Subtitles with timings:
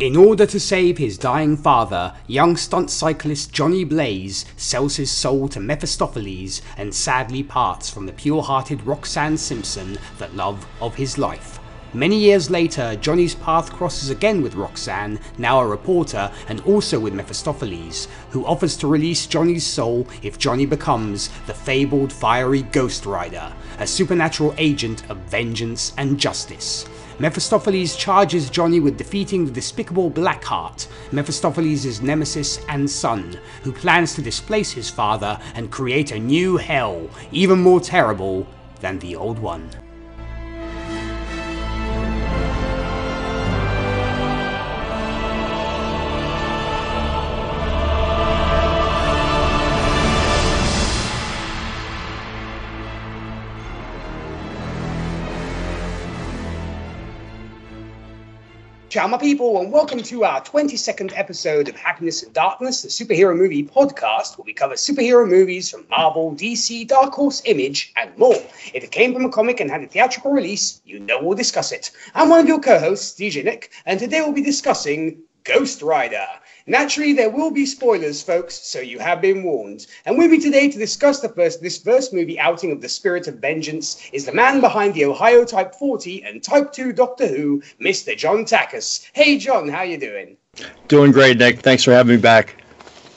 [0.00, 5.46] In order to save his dying father, young stunt cyclist Johnny Blaze sells his soul
[5.48, 11.18] to Mephistopheles and sadly parts from the pure hearted Roxanne Simpson, the love of his
[11.18, 11.58] life.
[11.92, 17.12] Many years later, Johnny's path crosses again with Roxanne, now a reporter, and also with
[17.12, 23.52] Mephistopheles, who offers to release Johnny's soul if Johnny becomes the fabled fiery Ghost Rider,
[23.78, 26.86] a supernatural agent of vengeance and justice.
[27.20, 34.22] Mephistopheles charges Johnny with defeating the despicable Blackheart, Mephistopheles' nemesis and son, who plans to
[34.22, 38.46] displace his father and create a new hell, even more terrible
[38.80, 39.68] than the old one.
[58.90, 63.38] Ciao, my people, and welcome to our 22nd episode of Happiness and Darkness, the superhero
[63.38, 68.34] movie podcast, where we cover superhero movies from Marvel, DC, Dark Horse, Image, and more.
[68.74, 71.70] If it came from a comic and had a theatrical release, you know we'll discuss
[71.70, 71.92] it.
[72.16, 76.26] I'm one of your co hosts, DJ Nick, and today we'll be discussing Ghost Rider.
[76.66, 79.86] Naturally, there will be spoilers, folks, so you have been warned.
[80.04, 83.28] And with me today to discuss the first this first movie outing of the Spirit
[83.28, 87.62] of Vengeance is the man behind the Ohio Type 40 and Type 2 Doctor Who,
[87.80, 88.16] Mr.
[88.16, 89.08] John Takis.
[89.12, 90.36] Hey, John, how you doing?
[90.88, 91.60] Doing great, Nick.
[91.60, 92.59] Thanks for having me back.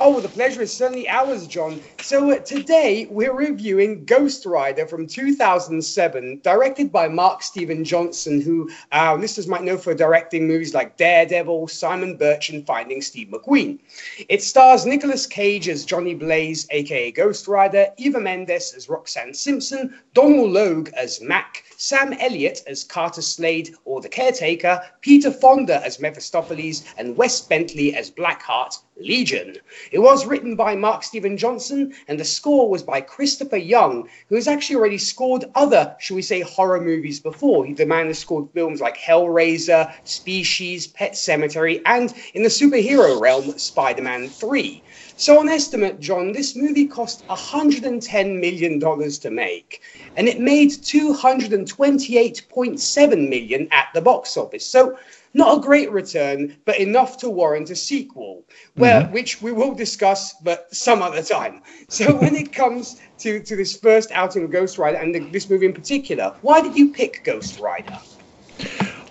[0.06, 1.80] Oh, the pleasure is certainly ours, John.
[2.02, 8.70] So uh, today we're reviewing Ghost Rider from 2007, directed by Mark Steven Johnson, who
[8.92, 13.80] our listeners might know for directing movies like Daredevil, Simon Birch, and Finding Steve McQueen.
[14.28, 19.98] It stars Nicolas Cage as Johnny Blaze, aka Ghost Rider, Eva Mendes as Roxanne Simpson,
[20.14, 26.02] Donal Logue as Mac, Sam Elliott as Carter Slade or the Caretaker, Peter Fonda as
[26.02, 29.58] Mephistopheles, and Wes Bentley as Blackheart, Legion.
[29.92, 34.36] It was written by Mark Steven Johnson, and the score was by Christopher Young, who
[34.36, 37.68] has actually already scored other, shall we say, horror movies before.
[37.74, 43.58] The man has scored films like Hellraiser, Species, Pet Sematary, and in the superhero realm,
[43.58, 44.84] Spider Man 3.
[45.16, 49.82] So, on estimate, John, this movie cost $110 million to make,
[50.16, 54.66] and it made 228.7 million at the box office.
[54.66, 54.98] So,
[55.34, 58.44] not a great return, but enough to warrant a sequel,
[58.76, 59.14] where mm-hmm.
[59.14, 61.62] which we will discuss, but some other time.
[61.90, 65.48] So when it comes to, to this first outing of Ghost Rider and the, this
[65.48, 68.00] movie in particular, why did you pick Ghost Rider?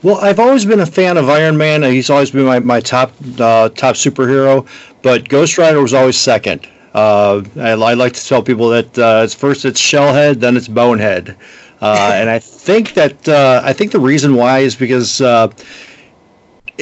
[0.02, 1.82] Well, I've always been a fan of Iron Man.
[1.84, 4.66] He's always been my, my top uh, top superhero,
[5.02, 6.66] but Ghost Rider was always second.
[6.92, 10.68] Uh, I, I, like to tell people that uh, it's first it's Shellhead, then it's
[10.68, 11.36] Bonehead,
[11.80, 15.48] uh, and I think that uh, I think the reason why is because uh,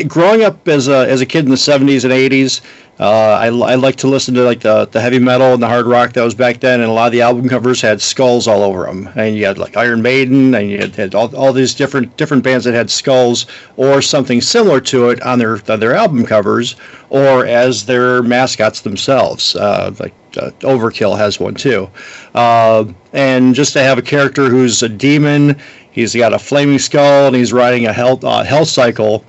[0.06, 2.60] growing up as a as a kid in the 70s and 80s,
[3.00, 5.86] uh, I, I like to listen to like the, the heavy metal and the hard
[5.86, 8.62] rock that was back then, and a lot of the album covers had skulls all
[8.62, 9.08] over them.
[9.16, 12.44] And you had like Iron Maiden, and you had, had all, all these different different
[12.44, 13.46] bands that had skulls
[13.78, 16.76] or something similar to it on their on their album covers,
[17.08, 19.56] or as their mascots themselves.
[19.56, 21.88] Uh, like uh, Overkill has one too,
[22.34, 22.84] uh,
[23.14, 25.58] and just to have a character who's a demon.
[25.92, 29.24] He's got a flaming skull and he's riding a hell uh, hell cycle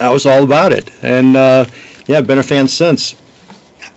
[0.00, 1.66] I was all about it, and uh,
[2.06, 3.14] yeah, been a fan since.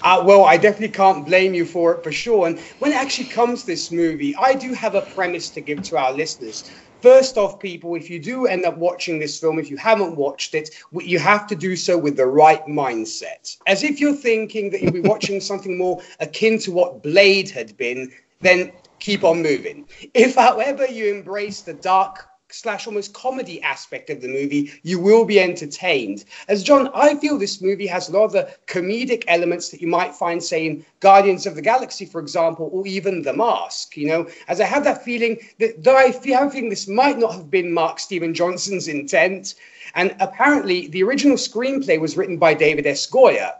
[0.03, 2.46] Uh, well, I definitely can't blame you for it for sure.
[2.47, 5.97] And when it actually comes this movie, I do have a premise to give to
[5.97, 6.69] our listeners.
[7.02, 10.56] First off, people, if you do end up watching this film, if you haven't watched
[10.56, 13.58] it, you have to do so with the right mindset.
[13.66, 17.78] As if you're thinking that you'll be watching something more akin to what Blade had
[17.78, 19.88] been, then keep on moving.
[20.14, 25.25] If, however, you embrace the dark slash almost comedy aspect of the movie, you will
[25.25, 26.25] be entertained.
[26.47, 29.88] As John, I feel this movie has a lot of the comedic elements that you
[29.88, 33.97] might find, say, in Guardians of the Galaxy, for example, or even The Mask.
[33.97, 37.50] You know, as I have that feeling that though I feel, this might not have
[37.50, 39.55] been Mark Steven Johnson's intent.
[39.96, 43.09] And apparently, the original screenplay was written by David S.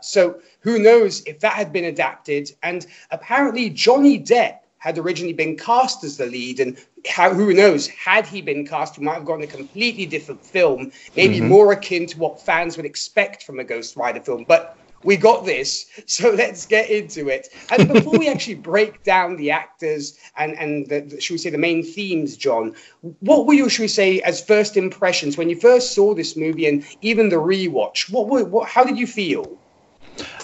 [0.02, 2.52] So who knows if that had been adapted?
[2.62, 6.76] And apparently, Johnny Depp had originally been cast as the lead, and
[7.08, 10.92] how, who knows, had he been cast, we might have gotten a completely different film,
[11.16, 11.48] maybe mm-hmm.
[11.48, 14.44] more akin to what fans would expect from a Ghost Rider film.
[14.46, 17.48] But we got this, so let's get into it.
[17.70, 21.56] And before we actually break down the actors and and the, should we say the
[21.56, 22.74] main themes, John,
[23.20, 26.68] what were your should we say as first impressions when you first saw this movie
[26.68, 28.12] and even the rewatch?
[28.12, 28.68] What were what?
[28.68, 29.56] How did you feel?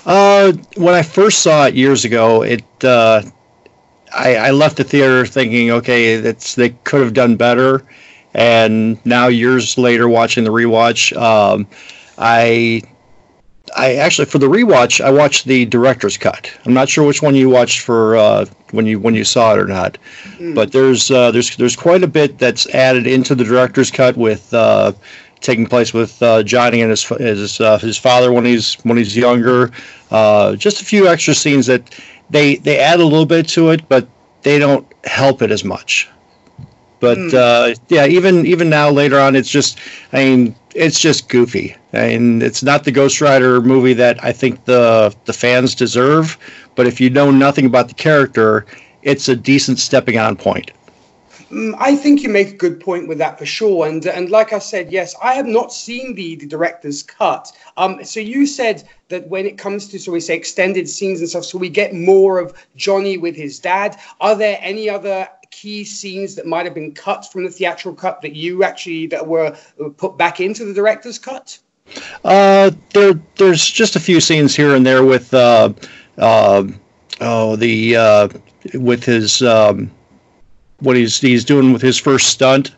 [0.07, 3.21] Uh, when I first saw it years ago, it uh,
[4.15, 7.85] I, I left the theater thinking, okay, that's they could have done better.
[8.35, 11.67] And now years later, watching the rewatch, um,
[12.19, 12.83] I
[13.77, 16.51] I actually for the rewatch I watched the director's cut.
[16.65, 19.59] I'm not sure which one you watched for uh, when you when you saw it
[19.59, 19.99] or not,
[20.39, 20.55] mm.
[20.55, 24.53] but there's uh, there's there's quite a bit that's added into the director's cut with
[24.55, 24.93] uh,
[25.41, 29.17] taking place with uh, Johnny and his his uh, his father when he's when he's
[29.17, 29.71] younger.
[30.11, 31.83] Uh, just a few extra scenes that
[32.31, 34.07] they they add a little bit to it, but
[34.43, 36.09] they don't help it as much.
[37.01, 37.35] But mm.
[37.35, 39.79] uh, yeah, even even now later on, it's just
[40.13, 41.77] I mean it's just goofy.
[41.93, 46.37] I mean it's not the Ghost Rider movie that I think the the fans deserve.
[46.75, 48.67] But if you know nothing about the character,
[49.03, 50.71] it's a decent stepping on point.
[51.51, 53.87] Mm, I think you make a good point with that for sure.
[53.87, 57.51] And and like I said, yes, I have not seen the, the director's cut.
[57.77, 61.29] Um, so you said that when it comes to so we say extended scenes and
[61.29, 63.99] stuff, so we get more of Johnny with his dad.
[64.21, 68.23] Are there any other key scenes that might have been cut from the theatrical cut
[68.23, 69.57] that you actually that were
[69.97, 71.59] put back into the director's cut?
[72.25, 75.73] Uh, there, there's just a few scenes here and there with, uh,
[76.19, 76.65] uh,
[77.21, 78.29] oh, the uh,
[78.75, 79.91] with his um,
[80.81, 82.73] what he's he's doing with his first stunt.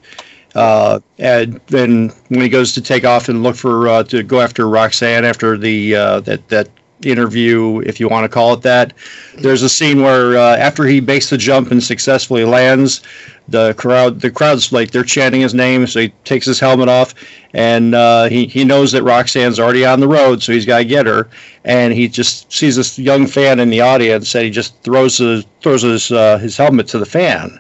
[0.54, 4.40] Uh, and then when he goes to take off and look for uh, to go
[4.40, 6.69] after Roxanne after the uh, that that
[7.04, 8.93] interview, if you want to call it that.
[9.38, 13.02] There's a scene where uh, after he makes the jump and successfully lands,
[13.49, 17.14] the crowd the crowd's like they're chanting his name, so he takes his helmet off,
[17.55, 20.84] and uh, he he knows that Roxanne's already on the road, so he's got to
[20.84, 21.28] get her,
[21.64, 25.44] and he just sees this young fan in the audience, and he just throws his
[25.60, 27.58] throws his uh, his helmet to the fan,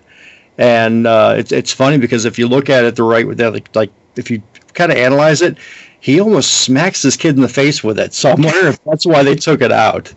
[0.58, 3.74] and uh, it's it's funny because if you look at it the right way, like
[3.74, 4.42] like if you
[4.74, 5.56] kind of analyze it,
[6.00, 8.12] he almost smacks this kid in the face with it.
[8.14, 10.12] So I'm wondering if that's why they took it out.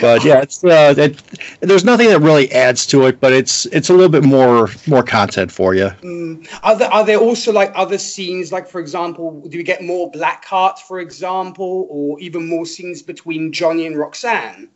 [0.00, 1.22] But yeah, it's uh, it,
[1.60, 5.02] there's nothing that really adds to it, but it's it's a little bit more more
[5.02, 5.90] content for you.
[6.02, 6.48] Mm.
[6.62, 10.10] Are there are there also like other scenes, like for example, do we get more
[10.10, 14.68] Blackheart, for example, or even more scenes between Johnny and Roxanne?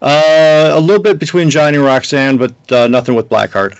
[0.00, 3.78] Uh, a little bit between Johnny and Roxanne, but uh, nothing with Blackheart.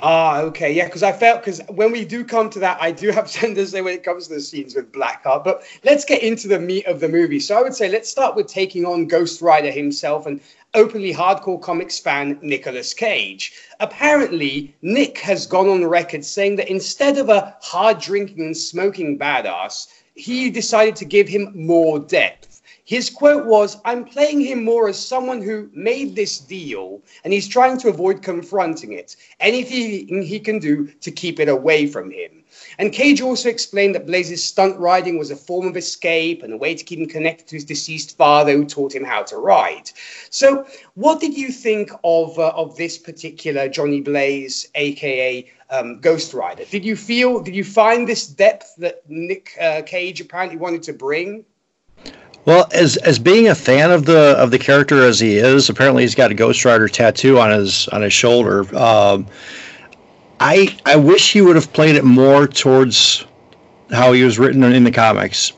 [0.00, 3.10] Ah, okay, yeah, because I felt because when we do come to that, I do
[3.10, 5.42] have say when it comes to the scenes with Blackheart.
[5.42, 7.40] But let's get into the meat of the movie.
[7.40, 10.40] So I would say let's start with taking on Ghost Rider himself and
[10.74, 13.52] openly hardcore comics fan Nicolas Cage.
[13.80, 19.18] Apparently, Nick has gone on record saying that instead of a hard drinking and smoking
[19.18, 22.57] badass, he decided to give him more depth.
[22.88, 27.46] His quote was, I'm playing him more as someone who made this deal and he's
[27.46, 29.14] trying to avoid confronting it.
[29.40, 32.44] Anything he can do to keep it away from him.
[32.78, 36.56] And Cage also explained that Blaze's stunt riding was a form of escape and a
[36.56, 39.90] way to keep him connected to his deceased father who taught him how to ride.
[40.30, 46.32] So, what did you think of, uh, of this particular Johnny Blaze, aka um, Ghost
[46.32, 46.64] Rider?
[46.64, 50.94] Did you feel, did you find this depth that Nick uh, Cage apparently wanted to
[50.94, 51.44] bring?
[52.44, 56.02] Well, as as being a fan of the of the character as he is, apparently
[56.02, 58.60] he's got a Ghost Rider tattoo on his on his shoulder.
[58.76, 59.26] Um,
[60.40, 63.26] I I wish he would have played it more towards
[63.90, 65.52] how he was written in the comics.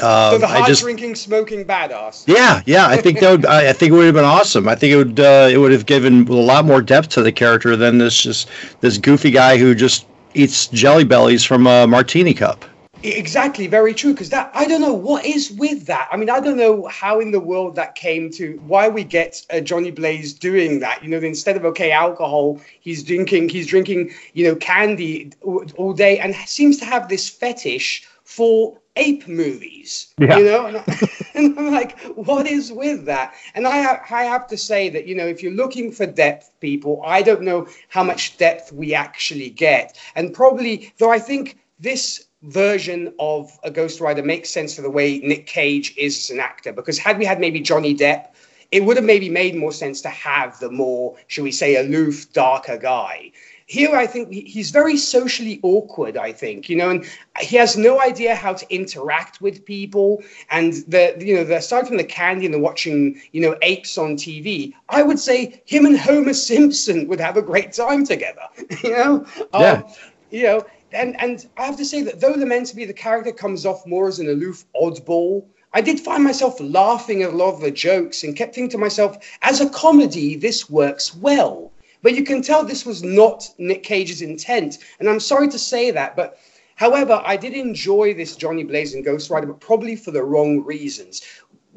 [0.00, 2.24] Uh, so the hot just, drinking, smoking badass.
[2.28, 2.86] Yeah, yeah.
[2.86, 3.46] I think that would.
[3.46, 4.68] I, I think it would have been awesome.
[4.68, 5.20] I think it would.
[5.20, 8.48] Uh, it would have given a lot more depth to the character than this just
[8.80, 12.64] this goofy guy who just eats jelly bellies from a martini cup.
[13.02, 14.12] Exactly, very true.
[14.12, 16.08] Because that I don't know what is with that.
[16.12, 19.44] I mean, I don't know how in the world that came to why we get
[19.50, 21.02] uh, Johnny Blaze doing that.
[21.02, 26.18] You know, instead of okay alcohol, he's drinking he's drinking you know candy all, day,
[26.18, 30.12] and seems to have this fetish for ape movies.
[30.18, 30.36] Yeah.
[30.36, 33.34] You know, and, I, and I'm like, what is with that?
[33.54, 37.02] And I I have to say that you know, if you're looking for depth, people,
[37.06, 42.26] I don't know how much depth we actually get, and probably though I think this
[42.42, 46.40] version of a Ghost Rider makes sense for the way Nick Cage is as an
[46.40, 46.72] actor.
[46.72, 48.28] Because had we had maybe Johnny Depp,
[48.70, 52.32] it would have maybe made more sense to have the more, shall we say, aloof,
[52.32, 53.32] darker guy.
[53.66, 56.16] Here, I think he's very socially awkward.
[56.16, 57.04] I think you know, and
[57.38, 60.24] he has no idea how to interact with people.
[60.50, 63.96] And the you know, the, aside from the candy and the watching you know apes
[63.96, 68.42] on TV, I would say him and Homer Simpson would have a great time together.
[68.82, 69.72] you know, yeah.
[69.72, 69.84] Um,
[70.30, 72.92] you know, and and I have to say that though the meant to be the
[72.92, 77.36] character comes off more as an aloof oddball, I did find myself laughing at a
[77.36, 81.72] lot of the jokes and kept thinking to myself, as a comedy, this works well.
[82.02, 85.90] But you can tell this was not Nick Cage's intent, and I'm sorry to say
[85.90, 86.38] that, but
[86.74, 90.64] however, I did enjoy this Johnny Blaze and Ghost Rider, but probably for the wrong
[90.64, 91.22] reasons.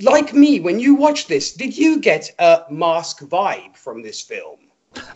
[0.01, 4.62] Like me, when you watch this, did you get a mask vibe from this film?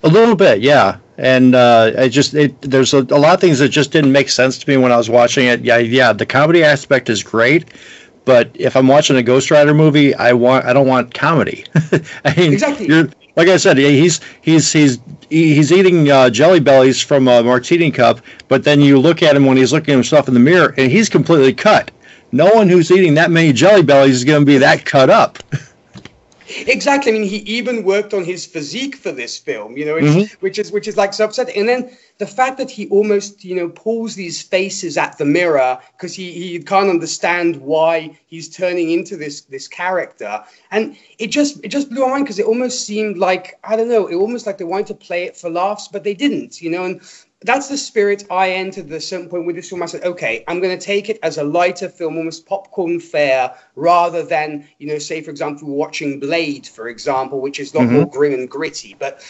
[0.04, 0.98] A little bit, yeah.
[1.18, 4.30] And uh, I just it, there's a, a lot of things that just didn't make
[4.30, 5.62] sense to me when I was watching it.
[5.62, 6.14] Yeah, yeah.
[6.14, 7.66] The comedy aspect is great,
[8.26, 11.66] but if I'm watching a Ghost Rider movie, I want I don't want comedy.
[12.26, 12.88] I mean, exactly.
[13.36, 18.22] like I said, he's he's he's he's eating uh, jelly bellies from a martini cup,
[18.48, 20.92] but then you look at him when he's looking at himself in the mirror, and
[20.92, 21.90] he's completely cut.
[22.32, 25.40] No one who's eating that many jelly bellies is going to be that cut up.
[26.50, 27.12] Exactly.
[27.12, 30.34] I mean, he even worked on his physique for this film, you know, mm-hmm.
[30.40, 31.58] which is which is like so upsetting.
[31.58, 35.80] And then the fact that he almost, you know, pulls these faces at the mirror
[35.94, 41.64] because he, he can't understand why he's turning into this this character, and it just
[41.64, 44.46] it just blew my mind because it almost seemed like I don't know, it almost
[44.46, 46.86] like they wanted to play it for laughs, but they didn't, you know.
[46.86, 47.02] And
[47.42, 49.84] that's the spirit I entered the certain point with this film.
[49.84, 53.56] I said, okay, I'm going to take it as a lighter film, almost popcorn fare,
[53.76, 57.86] rather than, you know, say, for example, watching Blade, for example, which is a lot
[57.86, 57.96] mm-hmm.
[57.96, 58.96] more grim and gritty.
[58.98, 59.24] But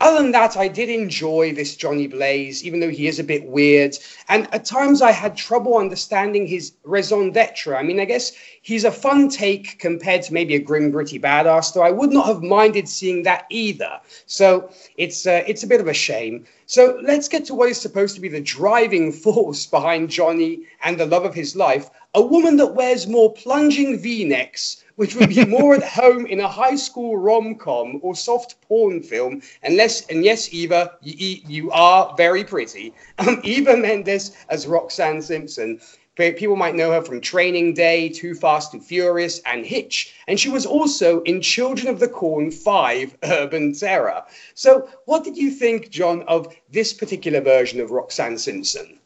[0.00, 3.44] other than that, I did enjoy this Johnny Blaze, even though he is a bit
[3.46, 3.98] weird.
[4.28, 7.76] And at times I had trouble understanding his raison d'etre.
[7.76, 8.32] I mean, I guess
[8.62, 12.26] he's a fun take compared to maybe a grim, gritty badass, though I would not
[12.26, 14.00] have minded seeing that either.
[14.26, 16.46] So it's, uh, it's a bit of a shame.
[16.66, 20.98] So let's get to what is supposed to be the driving force behind Johnny and
[20.98, 25.30] the love of his life a woman that wears more plunging v necks which would
[25.30, 29.40] be more at home in a high school rom com or soft porn film.
[29.62, 32.92] Unless, and yes, Eva, you, you are very pretty.
[33.18, 35.80] Um, Eva Mendes as Roxanne Simpson.
[36.16, 40.14] People might know her from Training Day, Too Fast and Furious, and Hitch.
[40.28, 44.22] And she was also in Children of the Corn 5 Urban Terror.
[44.54, 48.98] So, what did you think, John, of this particular version of Roxanne Simpson?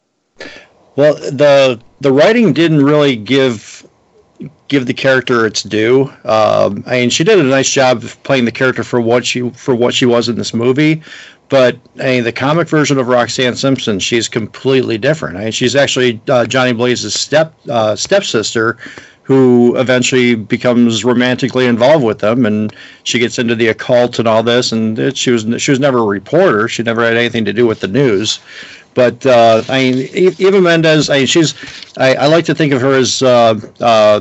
[0.96, 3.83] Well, the the writing didn't really give
[4.74, 6.12] give the character its due.
[6.24, 9.50] Um, I mean, she did a nice job of playing the character for what she
[9.50, 11.02] for what she was in this movie.
[11.48, 15.36] But I mean, the comic version of Roxanne Simpson, she's completely different.
[15.36, 18.76] I mean, she's actually uh, Johnny Blaze's step uh, stepsister,
[19.22, 24.42] who eventually becomes romantically involved with them, and she gets into the occult and all
[24.42, 24.72] this.
[24.72, 26.68] And it, she was she was never a reporter.
[26.68, 28.40] She never had anything to do with the news.
[28.94, 31.54] But uh, I mean, Eva Mendes, I mean, she's
[31.98, 34.20] I, I, like to think of her as uh, uh,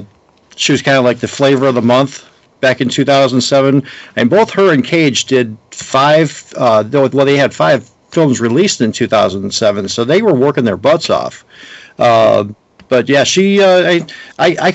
[0.55, 2.25] she was kind of like the flavor of the month
[2.61, 3.83] back in 2007.
[4.15, 8.91] And both her and Cage did five, uh, well, they had five films released in
[8.91, 11.43] 2007, so they were working their butts off.
[11.99, 12.45] Uh,
[12.87, 14.05] but yeah, she, uh, I,
[14.39, 14.73] I, I,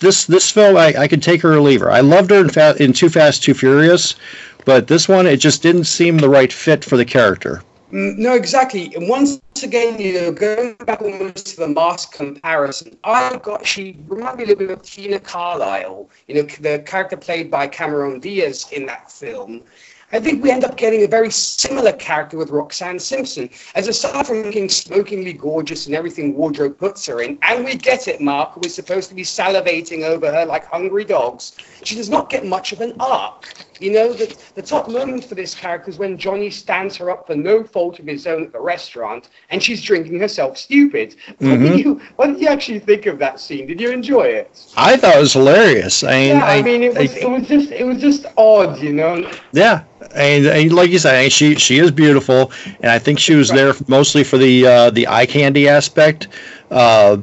[0.00, 1.90] this this film, I, I could take her or leave her.
[1.90, 4.16] I loved her in, Fa- in Too Fast, Too Furious,
[4.64, 7.62] but this one, it just didn't seem the right fit for the character.
[7.96, 8.92] No, exactly.
[8.96, 13.96] And once again, you know, going back almost to the mask comparison, I got she
[14.08, 18.18] reminded me a little bit of Tina Carlyle, you know, the character played by Cameron
[18.18, 19.62] Diaz in that film.
[20.10, 24.26] I think we end up getting a very similar character with Roxanne Simpson, as aside
[24.26, 28.56] from looking smokingly gorgeous and everything wardrobe puts her in, and we get it, Mark,
[28.56, 31.52] we're supposed to be salivating over her like hungry dogs,
[31.84, 33.54] she does not get much of an arc.
[33.84, 37.26] You know, the, the top moment for this character is when Johnny stands her up
[37.26, 41.16] for no fault of his own at the restaurant and she's drinking herself stupid.
[41.38, 41.50] Mm-hmm.
[41.50, 43.66] What, did you, what did you actually think of that scene?
[43.66, 44.72] Did you enjoy it?
[44.78, 46.02] I thought it was hilarious.
[46.02, 48.24] I mean, yeah, I, I mean, it was, I, it was just it was just
[48.38, 49.30] odd, you know.
[49.52, 53.50] Yeah, and, and, like you said, she she is beautiful, and I think she was
[53.50, 56.28] there mostly for the uh, the eye candy aspect.
[56.70, 57.18] Uh,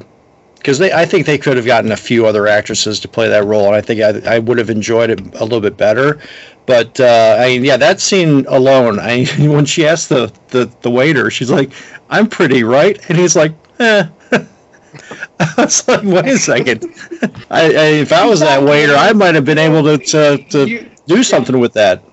[0.62, 3.44] because they, I think they could have gotten a few other actresses to play that
[3.44, 6.20] role, and I think I, I would have enjoyed it a little bit better.
[6.66, 9.00] But uh, I mean, yeah, that scene alone.
[9.00, 11.72] I when she asked the, the the waiter, she's like,
[12.10, 14.06] "I'm pretty, right?" And he's like, "Eh."
[15.40, 16.84] I was like, "Wait a second.
[17.50, 20.90] I, I, if I was that waiter, I might have been able to to, to
[21.08, 22.04] do something with that."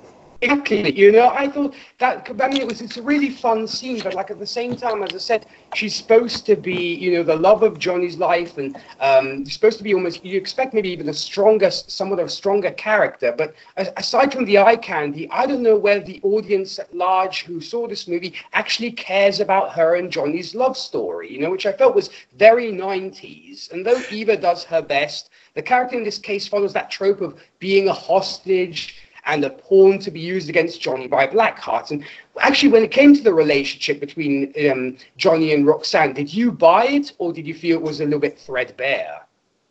[0.42, 0.98] Exactly.
[0.98, 2.30] You know, I thought that.
[2.40, 5.04] I mean, it was it's a really fun scene, but like at the same time,
[5.04, 8.78] as I said, she's supposed to be, you know, the love of Johnny's life, and
[9.02, 10.24] um, supposed to be almost.
[10.24, 13.34] You expect maybe even a stronger, somewhat of a stronger character.
[13.38, 17.60] But aside from the eye candy, I don't know whether the audience at large who
[17.60, 21.30] saw this movie actually cares about her and Johnny's love story.
[21.34, 23.72] You know, which I felt was very 90s.
[23.74, 27.42] And though Eva does her best, the character in this case follows that trope of
[27.60, 28.96] being a hostage
[29.34, 31.92] and a pawn to be used against Johnny by Blackheart.
[31.92, 32.04] And
[32.40, 36.86] actually, when it came to the relationship between um, Johnny and Roxanne, did you buy
[36.86, 39.22] it or did you feel it was a little bit threadbare?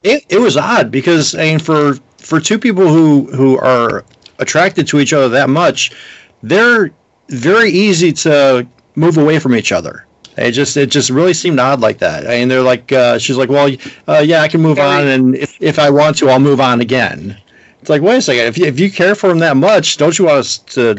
[0.05, 4.05] It, it was odd because I mean, for for two people who who are
[4.39, 5.91] attracted to each other that much,
[6.43, 6.91] they're
[7.29, 10.07] very easy to move away from each other.
[10.37, 12.29] It just it just really seemed odd like that.
[12.29, 13.69] I mean, they're like uh, she's like, well,
[14.07, 16.81] uh, yeah, I can move on, and if if I want to, I'll move on
[16.81, 17.37] again.
[17.89, 18.45] It's like, wait a second.
[18.45, 20.97] If you, if you care for him that much, don't you want us to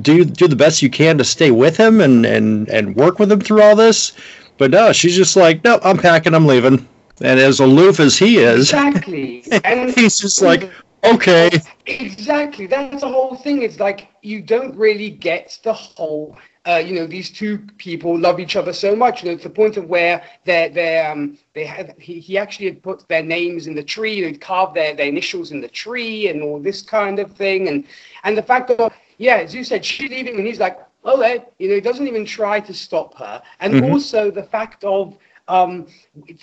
[0.00, 3.30] do do the best you can to stay with him and and and work with
[3.30, 4.14] him through all this.
[4.56, 6.88] But no, she's just like, no, I'm packing, I'm leaving.
[7.20, 10.70] And as aloof as he is, exactly, and he's just like,
[11.04, 11.50] okay.
[11.84, 13.60] Exactly, that's the whole thing.
[13.60, 16.38] It's like you don't really get the whole.
[16.66, 19.22] Uh, you know, these two people love each other so much.
[19.22, 22.66] You know, to the point of where they they um they had he, he actually
[22.66, 25.68] had put their names in the tree, you know, carved their, their initials in the
[25.68, 27.68] tree and all this kind of thing.
[27.68, 27.84] And
[28.24, 31.22] and the fact that yeah, as you said, she's leaving and he's like, oh,
[31.58, 33.42] you know, he doesn't even try to stop her.
[33.60, 33.92] And mm-hmm.
[33.92, 35.16] also the fact of
[35.48, 35.86] um,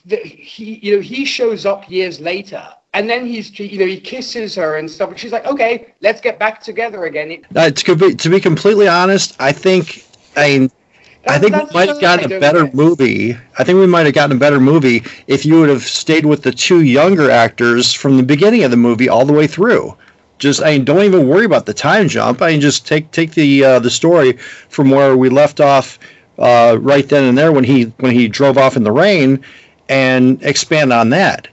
[0.05, 3.99] the, he, you know, he shows up years later, and then he's, you know, he
[3.99, 7.95] kisses her and stuff, and she's like, "Okay, let's get back together again." Uh, to
[7.95, 10.03] be to be completely honest, I think
[10.37, 10.71] I mean,
[11.27, 13.37] I think we might have gotten a better movie.
[13.59, 16.43] I think we might have gotten a better movie if you would have stayed with
[16.43, 19.97] the two younger actors from the beginning of the movie all the way through.
[20.39, 22.41] Just I mean, don't even worry about the time jump.
[22.41, 24.33] I mean, just take take the uh, the story
[24.69, 25.99] from where we left off
[26.39, 29.43] uh, right then and there when he when he drove off in the rain,
[29.89, 31.47] and expand on that.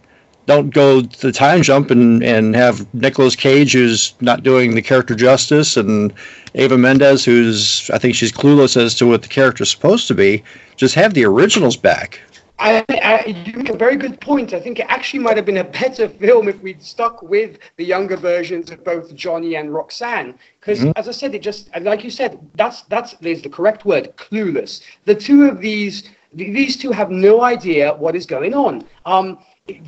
[0.47, 5.15] Don't go the time jump and, and have Nicolas Cage who's not doing the character
[5.15, 6.13] justice and
[6.55, 10.43] Ava Mendes who's I think she's clueless as to what the character's supposed to be.
[10.77, 12.21] Just have the originals back.
[12.59, 14.55] I, I, you make a very good point.
[14.55, 17.85] I think it actually might have been a better film if we'd stuck with the
[17.85, 20.39] younger versions of both Johnny and Roxanne.
[20.61, 20.93] Because, mm-hmm.
[20.97, 24.83] as I said, it just like you said, that's that's is the correct word, clueless.
[25.05, 28.85] The two of these, these two have no idea what is going on.
[29.05, 29.39] Um,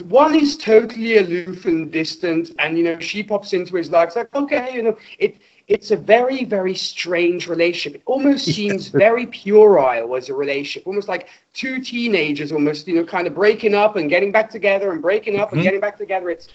[0.08, 4.08] one is totally aloof and distant, and you know she pops into his life.
[4.08, 5.36] It's like, okay, you know, it
[5.68, 8.00] it's a very, very strange relationship.
[8.00, 13.04] It almost seems very puerile as a relationship, almost like two teenagers, almost, you know,
[13.04, 15.56] kind of breaking up and getting back together and breaking up mm-hmm.
[15.56, 16.30] and getting back together.
[16.30, 16.48] It's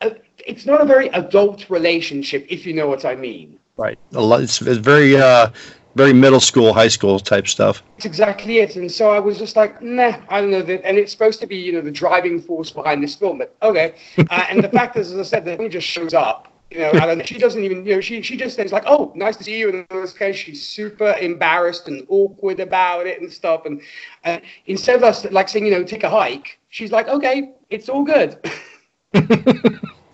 [0.00, 3.58] a, it's not a very adult relationship, if you know what I mean.
[3.76, 3.98] Right.
[4.14, 4.42] A lot.
[4.42, 5.16] It's, it's very.
[5.16, 5.50] Uh,
[5.96, 7.82] very middle school, high school type stuff.
[7.96, 8.76] That's exactly it.
[8.76, 10.62] And so I was just like, nah, I don't know.
[10.62, 13.38] That, and it's supposed to be, you know, the driving force behind this film.
[13.38, 13.94] But okay.
[14.18, 16.90] Uh, and the fact is, as I said, that he just shows up you know,
[16.90, 19.58] and she doesn't even, you know, she she just says like, "Oh, nice to see
[19.58, 23.66] you." And in this case, she's super embarrassed and awkward about it and stuff.
[23.66, 23.80] And
[24.24, 27.88] uh, instead of us like saying, you know, take a hike, she's like, "Okay, it's
[27.88, 28.38] all good."
[29.14, 29.22] yeah,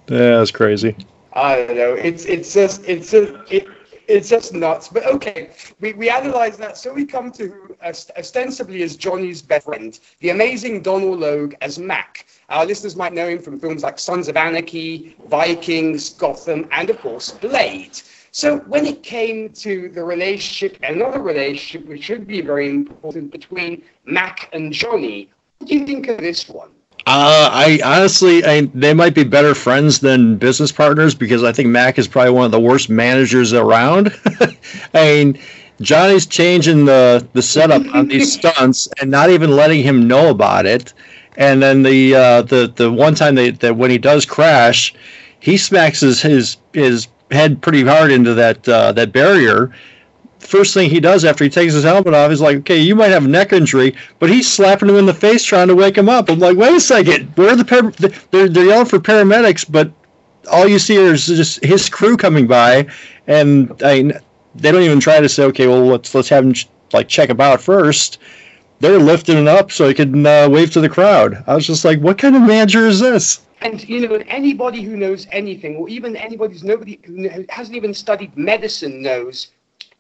[0.07, 0.95] that's crazy.
[1.33, 1.95] I don't know.
[1.95, 3.67] It's it's just it's a it,
[4.13, 4.89] it's just nuts.
[4.89, 6.77] But okay, we, we analyze that.
[6.77, 12.27] So we come to ostensibly as Johnny's best friend, the amazing Donal Logue as Mac.
[12.51, 16.99] Our listeners might know him from films like Sons of Anarchy, Vikings, Gotham, and of
[17.01, 18.01] course, Blade.
[18.33, 23.83] So when it came to the relationship, another relationship which should be very important between
[24.05, 26.71] Mac and Johnny, what do you think of this one?
[27.05, 31.69] Uh, I honestly, I, they might be better friends than business partners because I think
[31.69, 34.15] Mac is probably one of the worst managers around.
[34.95, 35.39] I mean,
[35.81, 40.65] Johnny's changing the the setup on these stunts and not even letting him know about
[40.65, 40.93] it.
[41.37, 44.95] And then the uh, the the one time they, that when he does crash,
[45.41, 49.73] he smacks his his, his head pretty hard into that uh, that barrier.
[50.43, 53.11] First thing he does after he takes his helmet off, he's like, "Okay, you might
[53.11, 56.09] have a neck injury," but he's slapping him in the face trying to wake him
[56.09, 56.29] up.
[56.29, 57.93] I'm like, "Wait a second, where are the par-
[58.31, 59.91] they're they're yelling for paramedics, but
[60.51, 62.87] all you see is just his crew coming by,
[63.27, 64.13] and I
[64.55, 66.55] they don't even try to say, okay, well let's let's have him
[66.93, 68.19] like check him out first
[68.83, 71.43] they're lifting him up so he can uh, wave to the crowd.
[71.47, 73.41] I was just like, what kind of manager is this?
[73.61, 77.95] And you know, anybody who knows anything, or even anybody who's nobody who hasn't even
[77.95, 79.49] studied medicine knows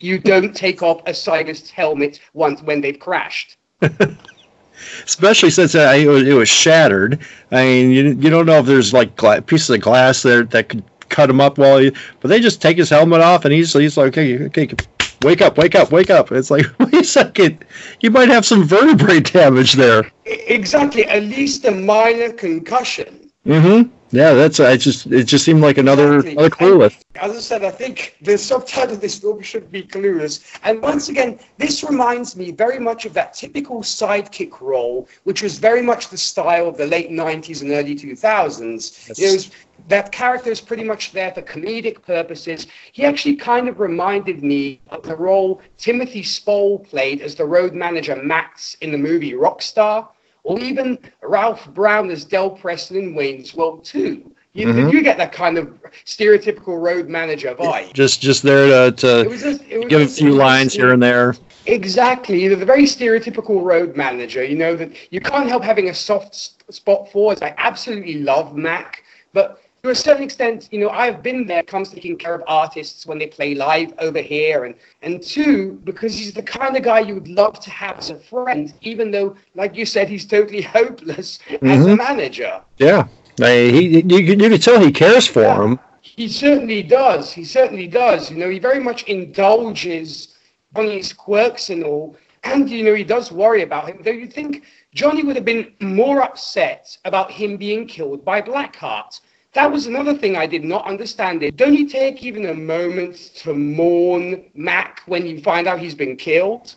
[0.02, 3.56] you don't take off a cyclist's helmet once when they've crashed.
[5.04, 7.20] Especially since uh, it, was, it, was, shattered.
[7.50, 10.68] I mean, you, you don't know if there's like gla- pieces of glass there that
[10.68, 13.72] could cut him up while he, but they just take his helmet off and he's
[13.72, 14.68] he's like, okay, okay,
[15.22, 16.32] wake up, wake up, wake up.
[16.32, 17.64] It's like, wait a second,
[18.00, 20.10] you might have some vertebrae damage there.
[20.24, 23.30] Exactly, at least a minor concussion.
[23.46, 23.90] Mm-hmm.
[24.12, 24.60] Yeah, that's.
[24.60, 25.06] I just.
[25.06, 26.32] It just seemed like another exactly.
[26.32, 27.02] another clueless.
[27.14, 30.58] As I said, I think the subtitle of this film should be clueless.
[30.64, 35.58] And once again, this reminds me very much of that typical sidekick role, which was
[35.58, 39.08] very much the style of the late '90s and early 2000s.
[39.08, 39.18] Yes.
[39.18, 39.50] It was
[39.88, 42.66] that character is pretty much there for comedic purposes.
[42.92, 47.72] He actually kind of reminded me of the role Timothy Spall played as the road
[47.72, 50.06] manager Max in the movie Rockstar
[50.44, 54.32] or even Ralph Brown as Del Preston in Wayne's World 2.
[54.54, 54.88] You, mm-hmm.
[54.90, 57.94] you get that kind of stereotypical road manager vibe.
[57.94, 61.34] Just just there to, to just, give a few lines here and there.
[61.64, 62.42] Exactly.
[62.42, 65.94] You know, the very stereotypical road manager, you know, that you can't help having a
[65.94, 66.34] soft
[66.72, 67.32] spot for.
[67.32, 71.64] As I absolutely love Mac, but to a certain extent, you know, I've been there,
[71.64, 76.16] comes taking care of artists when they play live over here, and and two, because
[76.16, 79.34] he's the kind of guy you would love to have as a friend, even though,
[79.56, 81.66] like you said, he's totally hopeless mm-hmm.
[81.66, 81.96] as a mm-hmm.
[81.96, 82.60] manager.
[82.78, 85.64] Yeah, he, you, you can tell he cares for yeah.
[85.64, 85.80] him.
[86.00, 87.32] He certainly does.
[87.32, 88.30] He certainly does.
[88.30, 90.36] You know, he very much indulges
[90.76, 94.00] on his quirks and all, and you know, he does worry about him.
[94.04, 94.62] Though you think
[94.94, 99.20] Johnny would have been more upset about him being killed by Blackheart
[99.52, 101.42] that was another thing I did not understand.
[101.42, 105.94] It don't you take even a moment to mourn Mac when you find out he's
[105.94, 106.74] been killed?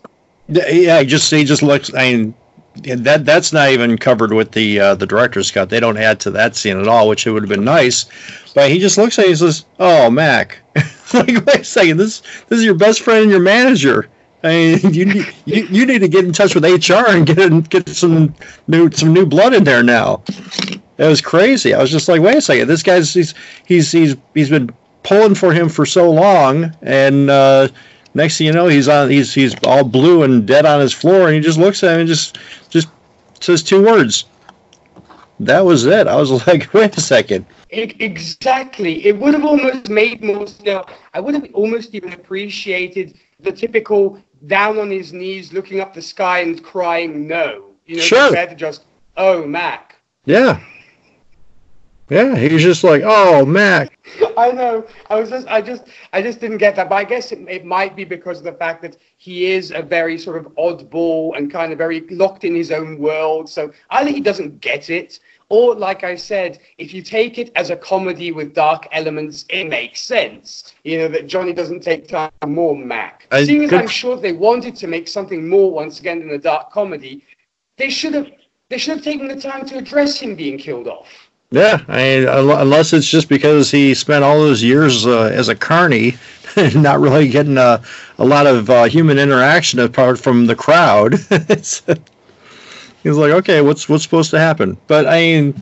[0.48, 1.94] Yeah, he just he just looks.
[1.94, 2.36] I mean,
[2.84, 5.70] that that's not even covered with the uh, the director's cut.
[5.70, 8.06] They don't add to that scene at all, which it would have been nice.
[8.54, 9.26] But he just looks at.
[9.26, 10.60] He says, "Oh, Mac,
[11.14, 11.98] like wait a second.
[11.98, 14.10] This this is your best friend and your manager.
[14.44, 17.70] I mean, you need you, you need to get in touch with HR and get
[17.70, 18.36] get some
[18.68, 20.22] new some new blood in there now."
[20.98, 21.74] It was crazy.
[21.74, 23.34] I was just like, wait a second, this guy's he's
[23.66, 24.70] he's he's he's been
[25.04, 27.68] pulling for him for so long, and uh,
[28.14, 31.28] next thing you know, he's on he's he's all blue and dead on his floor,
[31.28, 32.88] and he just looks at him and just just
[33.42, 34.26] says two words.
[35.40, 36.08] That was it.
[36.08, 37.46] I was like, wait a second.
[37.70, 39.06] Exactly.
[39.06, 40.48] It would have almost made more.
[40.64, 45.82] You know, I would have almost even appreciated the typical down on his knees, looking
[45.82, 47.72] up the sky and crying no.
[47.86, 48.28] You know, sure.
[48.28, 48.86] compared to just
[49.18, 49.98] oh Mac.
[50.26, 50.60] Yeah.
[52.10, 53.98] Yeah, he was just like, "Oh, Mac."
[54.38, 54.86] I know.
[55.10, 56.90] I was just, I just, I just didn't get that.
[56.90, 59.82] But I guess it, it might be because of the fact that he is a
[59.82, 63.50] very sort of oddball and kind of very locked in his own world.
[63.50, 67.70] So either he doesn't get it, or like I said, if you take it as
[67.70, 70.74] a comedy with dark elements, it makes sense.
[70.84, 73.28] You know that Johnny doesn't take time more Mac.
[73.32, 76.38] I, Seeing as I'm sure they wanted to make something more once again than a
[76.38, 77.24] dark comedy,
[77.78, 78.28] they should have,
[78.70, 81.25] they should have taken the time to address him being killed off.
[81.56, 85.56] Yeah, I mean, unless it's just because he spent all those years uh, as a
[85.56, 86.18] carny,
[86.76, 87.82] not really getting a,
[88.18, 91.14] a lot of uh, human interaction apart from the crowd.
[93.04, 94.78] He's like, okay, what's what's supposed to happen?
[94.88, 95.62] But I mean,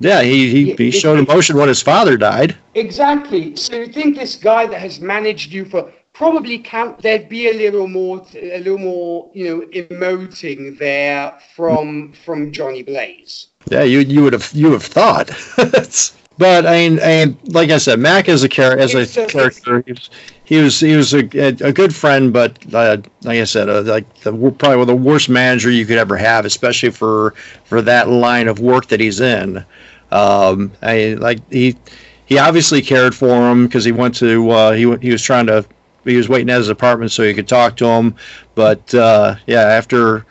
[0.00, 2.56] yeah, he he, he showed emotion when his father died.
[2.74, 3.54] Exactly.
[3.54, 7.54] So you think this guy that has managed you for probably count there'd be a
[7.54, 13.50] little more a little more you know emoting there from from Johnny Blaze.
[13.70, 15.30] Yeah, you you would have you have thought.
[16.38, 19.82] but I mean, I mean, like I said, Mac as a character, as a character,
[19.86, 20.10] he was
[20.44, 24.12] he was he was a, a good friend, but uh, like I said, uh, like
[24.20, 28.60] the, probably the worst manager you could ever have, especially for for that line of
[28.60, 29.64] work that he's in.
[30.10, 31.76] Um, I like he
[32.24, 35.66] he obviously cared for him because he went to uh, he he was trying to
[36.04, 38.14] he was waiting at his apartment so he could talk to him,
[38.54, 40.24] but uh, yeah, after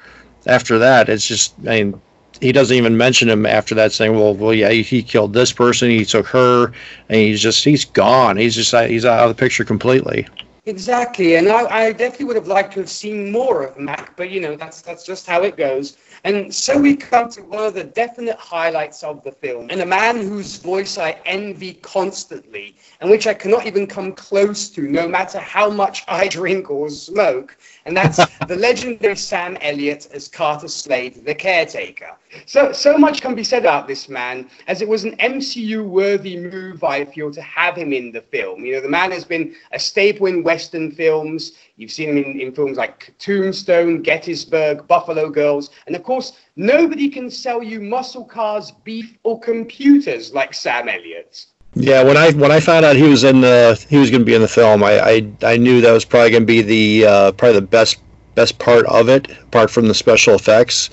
[0.48, 2.02] after that, it's just I mean
[2.42, 5.52] he doesn't even mention him after that, saying, "Well, well, yeah, he, he, killed this
[5.52, 6.72] person, he took her,
[7.10, 8.38] and he's just he's gone.
[8.38, 10.28] He's just uh, he's out of the picture completely."
[10.66, 14.30] Exactly, and I, I definitely would have liked to have seen more of Mac, but
[14.30, 15.98] you know that's that's just how it goes.
[16.28, 19.86] And so we come to one of the definite highlights of the film, and a
[19.86, 25.08] man whose voice I envy constantly, and which I cannot even come close to, no
[25.08, 30.68] matter how much I drink or smoke, and that's the legendary Sam Elliott as Carter
[30.68, 32.18] Slade, the caretaker.
[32.46, 36.84] So, so much can be said about this man, as it was an MCU-worthy move,
[36.84, 38.66] I feel, to have him in the film.
[38.66, 41.54] You know, the man has been a staple in Western films.
[41.78, 46.17] You've seen him in, in films like Tombstone, Gettysburg, Buffalo Girls, and of course,
[46.56, 51.46] nobody can sell you muscle cars, beef, or computers like Sam Elliott.
[51.76, 54.26] Yeah, when I when I found out he was in the he was going to
[54.26, 57.06] be in the film, I, I I knew that was probably going to be the
[57.06, 57.98] uh, probably the best
[58.36, 60.90] best part of it, apart from the special effects.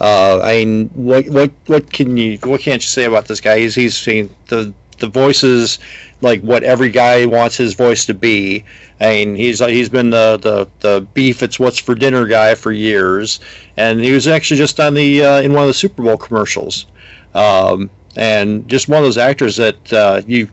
[0.00, 3.58] Uh, I mean, what what what can you what can't you say about this guy?
[3.58, 4.34] He's he's seen
[4.98, 5.78] the the voices
[6.20, 8.64] like what every guy wants his voice to be.
[9.00, 11.42] I mean, he's he's been the the the beef.
[11.42, 13.40] It's what's for dinner guy for years,
[13.76, 16.86] and he was actually just on the uh, in one of the Super Bowl commercials.
[17.34, 20.48] Um, and just one of those actors that uh, you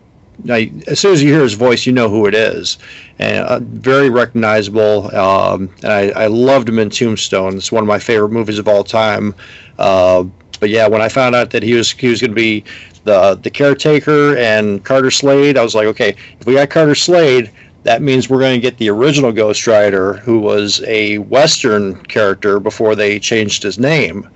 [0.88, 2.78] as soon as you hear his voice, you know who it is,
[3.20, 5.16] and uh, very recognizable.
[5.16, 7.56] Um, and I, I, loved him in Tombstone.
[7.56, 9.34] It's one of my favorite movies of all time.
[9.80, 10.26] Uh,
[10.60, 12.64] but yeah, when I found out that he was he was going to be
[13.06, 17.52] the the caretaker and Carter Slade, I was like, okay, if we got Carter Slade,
[17.84, 22.60] that means we're going to get the original Ghost Rider, who was a Western character
[22.60, 24.28] before they changed his name.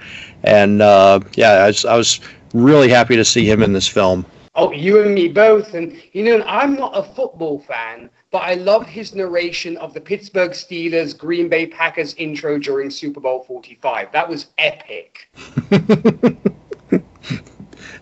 [0.43, 2.19] And uh, yeah, I was, I was
[2.53, 4.25] really happy to see him in this film.
[4.55, 5.73] Oh, you and me both.
[5.73, 10.01] And, you know, I'm not a football fan, but I love his narration of the
[10.01, 14.11] Pittsburgh Steelers Green Bay Packers intro during Super Bowl 45.
[14.11, 15.29] That was epic.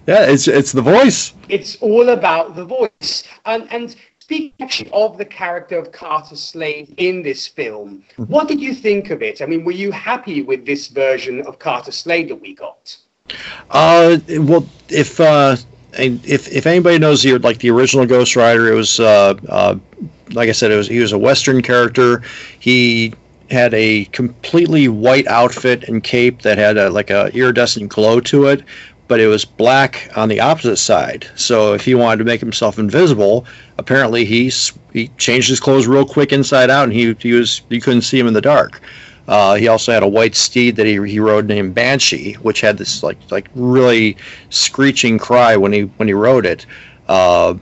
[0.08, 1.34] Yeah, it's it's the voice.
[1.50, 3.24] It's all about the voice.
[3.46, 8.24] And and speaking of the character of Carter Slade in this film, mm-hmm.
[8.24, 9.42] what did you think of it?
[9.42, 12.98] I mean, were you happy with this version of Carter Slade that we got?
[13.70, 15.58] Uh, well, if uh,
[15.94, 19.76] if if anybody knows the like the original Ghost Rider, it was uh, uh,
[20.32, 22.22] like I said, it was he was a Western character.
[22.60, 23.14] He
[23.50, 28.46] had a completely white outfit and cape that had a, like a iridescent glow to
[28.48, 28.62] it,
[29.08, 31.28] but it was black on the opposite side.
[31.36, 33.46] So if he wanted to make himself invisible,
[33.78, 34.52] apparently he
[34.94, 38.20] he changed his clothes real quick inside out, and he he was you couldn't see
[38.20, 38.82] him in the dark.
[39.28, 42.78] Uh, he also had a white steed that he, he rode named Banshee, which had
[42.78, 44.18] this like like really
[44.50, 46.66] screeching cry when he when he rode it.
[47.08, 47.56] Uh,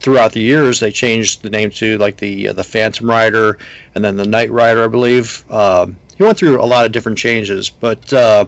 [0.00, 3.58] throughout the years, they changed the name to like the uh, the Phantom Rider
[3.94, 5.50] and then the Night Rider, I believe.
[5.50, 8.46] Um, he went through a lot of different changes, but uh,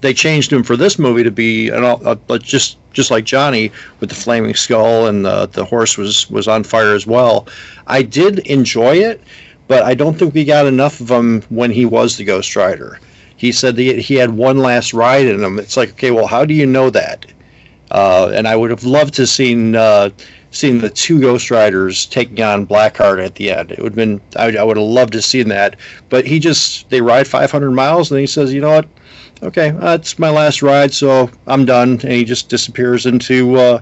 [0.00, 4.14] they changed him for this movie to be an, just just like Johnny with the
[4.14, 7.46] flaming skull and the the horse was was on fire as well.
[7.86, 9.20] I did enjoy it
[9.68, 12.98] but I don't think we got enough of him when he was the Ghost Rider.
[13.36, 15.58] He said he, he had one last ride in him.
[15.58, 17.26] It's like, okay, well, how do you know that?
[17.90, 20.10] Uh, and I would have loved to seen uh,
[20.50, 23.70] seen the two Ghost Riders taking on Blackheart at the end.
[23.70, 25.76] It would have been I, I would have loved to have seen that.
[26.08, 28.88] But he just they ride 500 miles and he says, you know what?
[29.42, 31.92] Okay, that's my last ride, so I'm done.
[32.02, 33.80] And he just disappears into uh,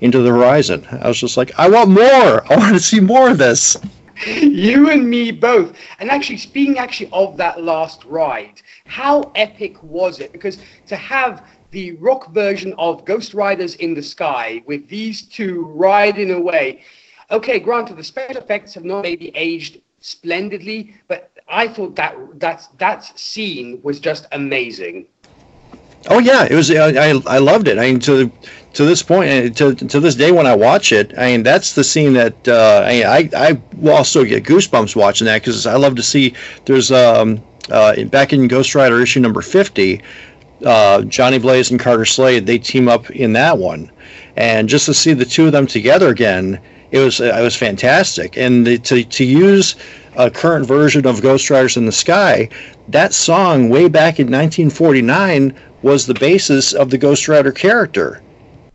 [0.00, 0.86] into the horizon.
[0.90, 2.52] I was just like, I want more.
[2.52, 3.76] I want to see more of this.
[4.26, 5.76] you and me both.
[5.98, 10.32] And actually, speaking actually of that last ride, how epic was it?
[10.32, 15.64] Because to have the rock version of Ghost Riders in the Sky with these two
[15.74, 16.82] riding away.
[17.30, 22.68] Okay, granted, the special effects have not maybe aged splendidly, but I thought that that
[22.78, 25.06] that scene was just amazing.
[26.08, 26.70] Oh yeah, it was.
[26.70, 27.78] I I loved it.
[27.78, 28.30] I mean, to
[28.74, 31.74] to this point, uh, to to this day, when I watch it, I mean, that's
[31.74, 35.76] the scene that uh, I I I will also get goosebumps watching that because I
[35.76, 36.34] love to see.
[36.66, 40.02] There's um uh, back in Ghost Rider issue number fifty,
[40.64, 43.90] uh, Johnny Blaze and Carter Slade they team up in that one,
[44.36, 48.36] and just to see the two of them together again, it was it was fantastic.
[48.36, 49.76] And the, to to use
[50.18, 52.48] a current version of Ghost Riders in the Sky,
[52.88, 58.20] that song way back in 1949 was the basis of the Ghost Rider character.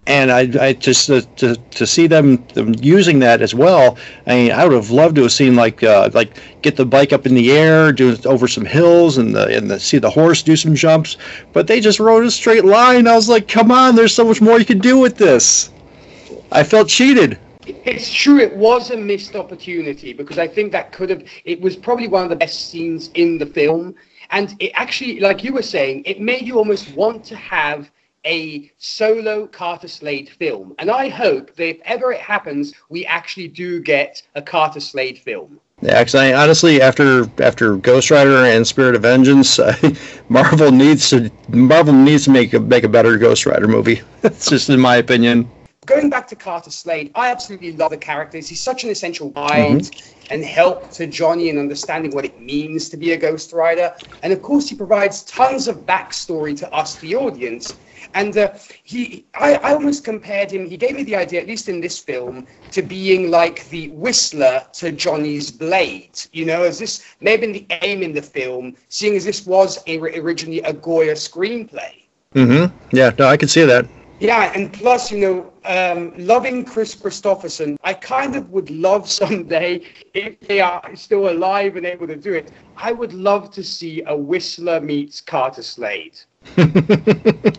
[0.08, 3.98] And I, I just to, to, to see them, them using that as well.
[4.26, 7.14] I mean, I would have loved to have seen like uh, like get the bike
[7.14, 10.10] up in the air, do it over some hills, and the and the, see the
[10.10, 11.16] horse do some jumps.
[11.54, 13.08] But they just rode a straight line.
[13.08, 15.70] I was like, come on, there's so much more you can do with this.
[16.52, 17.40] I felt cheated.
[17.66, 18.40] It's true.
[18.40, 21.24] It was a missed opportunity because I think that could have.
[21.46, 23.96] It was probably one of the best scenes in the film
[24.34, 27.92] and it actually, like you were saying, it made you almost want to have
[28.26, 30.74] a solo Carter Slade film.
[30.80, 35.20] And I hope that if ever it happens, we actually do get a Carter Slade
[35.20, 35.60] film.
[35.82, 39.76] Yeah, actually, honestly, after after Ghost Rider and Spirit of Vengeance, uh,
[40.30, 44.02] Marvel needs to Marvel needs to make a make a better Ghost Rider movie.
[44.24, 45.50] It's just in my opinion
[45.86, 48.48] going back to Carter Slade, I absolutely love the characters.
[48.48, 50.34] He's such an essential guide mm-hmm.
[50.34, 53.94] and help to Johnny in understanding what it means to be a Ghost Rider.
[54.22, 57.76] And of course, he provides tons of backstory to us, the audience.
[58.16, 60.70] And uh, he, I, I almost compared him.
[60.70, 64.64] He gave me the idea, at least in this film, to being like the Whistler
[64.74, 66.22] to Johnny's Blade.
[66.32, 69.46] You know, as this may have been the aim in the film, seeing as this
[69.46, 72.04] was a, originally a Goyer screenplay.
[72.36, 72.76] Mm-hmm.
[72.96, 73.88] Yeah, no, I can see that.
[74.24, 79.82] Yeah, and plus, you know, um, loving Kris Kristofferson, I kind of would love someday,
[80.14, 84.02] if they are still alive and able to do it, I would love to see
[84.08, 86.18] a Whistler meets Carter Slade.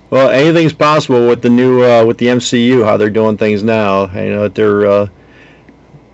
[0.08, 4.06] well, anything's possible with the new uh, with the MCU, how they're doing things now.
[4.14, 5.08] You know, they're uh,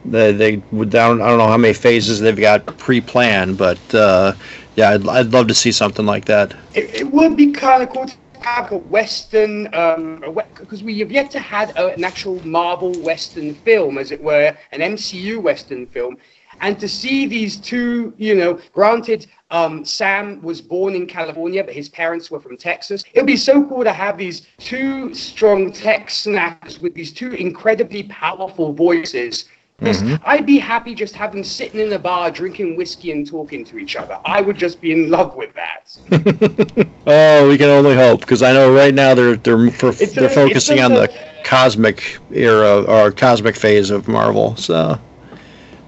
[0.04, 4.32] they they don't, I don't know how many phases they've got pre-planned, but uh,
[4.74, 6.56] yeah, I'd, I'd love to see something like that.
[6.74, 8.06] It, it would be kind of cool
[8.42, 13.98] have a Western, because um, we have yet to have an actual Marvel Western film,
[13.98, 16.16] as it were, an MCU Western film.
[16.62, 21.72] And to see these two, you know, granted, um, Sam was born in California, but
[21.72, 23.02] his parents were from Texas.
[23.14, 28.02] It would be so cool to have these two strong Texans with these two incredibly
[28.04, 29.46] powerful voices
[29.80, 30.16] Mm-hmm.
[30.26, 33.96] I'd be happy just having sitting in a bar drinking whiskey and talking to each
[33.96, 34.18] other.
[34.26, 35.96] I would just be in love with that.
[37.06, 40.28] oh, we can only hope because I know right now they're they're for, they're a,
[40.28, 41.10] focusing on the
[41.44, 44.54] cosmic era or cosmic phase of Marvel.
[44.56, 45.00] So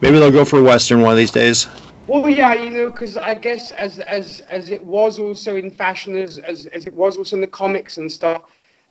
[0.01, 1.69] maybe they'll go for a western one of these days.
[2.07, 6.17] Well, yeah, you know, because I guess as as as it was also in fashion,
[6.17, 8.43] as, as as it was also in the comics and stuff,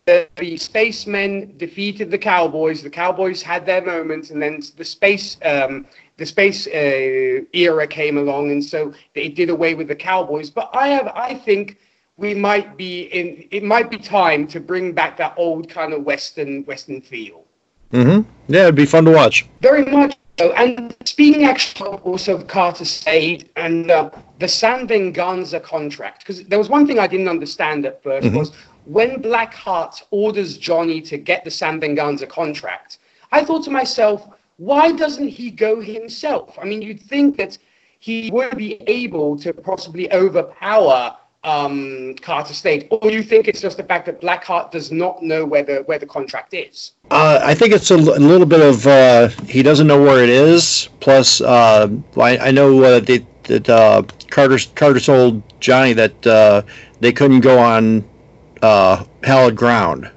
[0.06, 2.82] the, the spacemen defeated the cowboys.
[2.82, 5.86] The cowboys had their moment, and then the space um,
[6.18, 10.50] the space uh, era came along, and so they did away with the cowboys.
[10.50, 11.78] But I have I think
[12.18, 16.04] we might be in it might be time to bring back that old kind of
[16.04, 17.46] western western feel.
[17.92, 18.30] Mm-hmm.
[18.52, 19.46] Yeah, it'd be fun to watch.
[19.62, 20.16] Very much.
[20.40, 20.52] So.
[20.54, 26.58] And speaking actually also of Carter Slade and uh, the San Venganza contract, because there
[26.58, 28.38] was one thing I didn't understand at 1st mm-hmm.
[28.38, 28.52] was
[28.86, 33.00] when Blackheart orders Johnny to get the San Venganza contract,
[33.32, 36.58] I thought to myself, why doesn't he go himself?
[36.62, 37.58] I mean, you'd think that
[38.00, 43.78] he would be able to possibly overpower um, Carter Slade, or you think it's just
[43.78, 46.92] the fact that Blackheart does not know where the where the contract is?
[47.10, 50.24] Uh, I think it's a, l- a little bit of uh, he doesn't know where
[50.24, 50.90] it is.
[51.00, 56.62] Plus, uh, I, I, know uh, that, uh, Carter Carter told Johnny that uh,
[57.00, 58.08] they couldn't go on
[58.62, 60.10] uh, hallowed ground.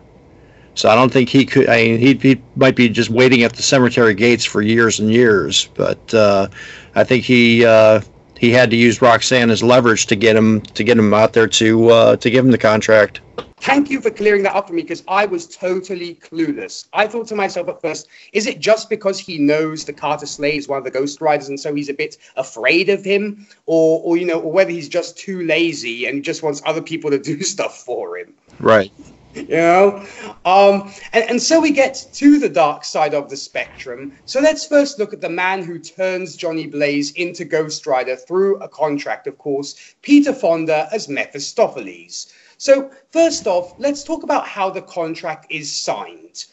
[0.76, 1.68] So I don't think he could.
[1.68, 5.10] I mean, he, he might be just waiting at the cemetery gates for years and
[5.10, 5.68] years.
[5.74, 6.48] But uh,
[6.96, 8.00] I think he uh,
[8.44, 11.46] he had to use Roxanne as leverage to get him to get him out there
[11.46, 13.20] to uh, to give him the contract.
[13.58, 16.86] Thank you for clearing that up for me because I was totally clueless.
[16.92, 20.58] I thought to myself at first, is it just because he knows the Carter Slade
[20.58, 24.02] is one of the Ghost Riders and so he's a bit afraid of him, or,
[24.02, 27.18] or you know, or whether he's just too lazy and just wants other people to
[27.18, 28.34] do stuff for him?
[28.60, 28.92] Right.
[29.44, 30.06] You know,
[30.44, 34.12] um, and, and so we get to the dark side of the spectrum.
[34.26, 38.58] So let's first look at the man who turns Johnny Blaze into Ghost Rider through
[38.58, 42.32] a contract, of course, Peter Fonda as Mephistopheles.
[42.58, 46.44] So, first off, let's talk about how the contract is signed.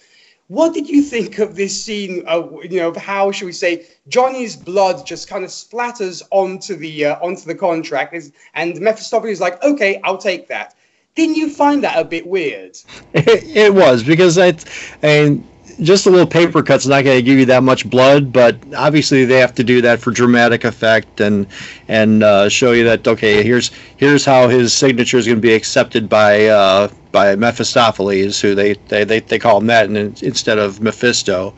[0.48, 2.26] What did you think of this scene?
[2.28, 6.76] Of, you know, of how should we say Johnny's blood just kind of splatters onto
[6.76, 8.16] the uh, onto the contract,
[8.56, 10.76] and Mephistopheles is like, "Okay, I'll take that."
[11.16, 12.78] Didn't you find that a bit weird?
[13.14, 14.54] It, it was because I,
[15.02, 15.46] and
[15.82, 19.26] just a little paper cut's not going to give you that much blood, but obviously
[19.26, 21.48] they have to do that for dramatic effect and
[21.88, 25.54] and uh, show you that okay, here's here's how his signature is going to be
[25.54, 30.82] accepted by uh, by Mephistopheles, who they they, they, they call him that instead of
[30.82, 31.54] Mephisto.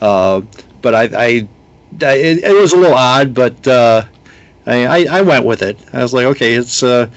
[0.00, 0.42] Uh,
[0.82, 1.48] but I, I
[2.00, 4.04] it, it, was a little odd, but uh,
[4.66, 5.78] I, I went with it.
[5.92, 7.08] I was like, okay, it's uh,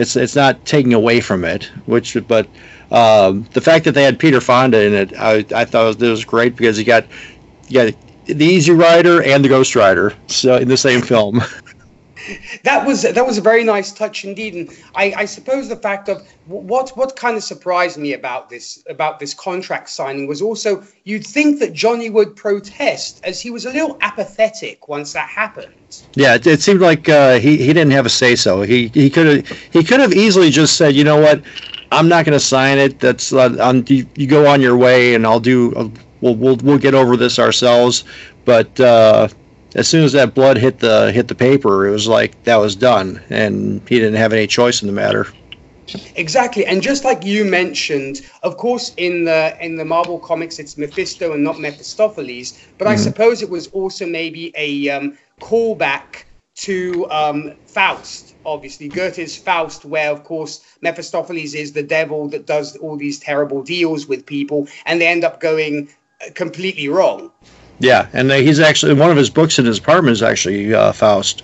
[0.00, 2.48] it's it's not taking away from it, which but
[2.90, 6.24] um, the fact that they had Peter Fonda in it, I, I thought it was
[6.24, 7.06] great because you got
[7.68, 7.94] you got
[8.26, 11.40] the Easy Rider and the Ghost Rider so in the same film.
[12.62, 16.08] that was that was a very nice touch indeed, and I, I suppose the fact
[16.08, 20.82] of what what kind of surprised me about this about this contract signing was also
[21.04, 25.72] you'd think that Johnny would protest as he was a little apathetic once that happened.
[26.14, 28.62] Yeah, it, it seemed like uh, he he didn't have a say so.
[28.62, 31.42] He he could have he could have easily just said, you know what,
[31.92, 32.98] I'm not going to sign it.
[32.98, 35.74] That's uh, you, you, go on your way, and I'll do.
[35.74, 35.88] Uh,
[36.20, 38.04] we'll we'll we'll get over this ourselves.
[38.44, 39.28] But uh,
[39.76, 42.74] as soon as that blood hit the hit the paper, it was like that was
[42.74, 45.26] done, and he didn't have any choice in the matter.
[46.16, 50.76] Exactly, and just like you mentioned, of course, in the in the Marvel comics, it's
[50.78, 52.58] Mephisto and not Mephistopheles.
[52.78, 52.94] But mm-hmm.
[52.94, 56.24] I suppose it was also maybe a um, callback
[56.56, 62.76] to um, Faust, obviously Goethe's Faust, where of course Mephistopheles is the devil that does
[62.78, 65.90] all these terrible deals with people, and they end up going
[66.22, 67.30] uh, completely wrong.
[67.78, 71.42] Yeah, and he's actually one of his books in his apartment is actually uh, Faust.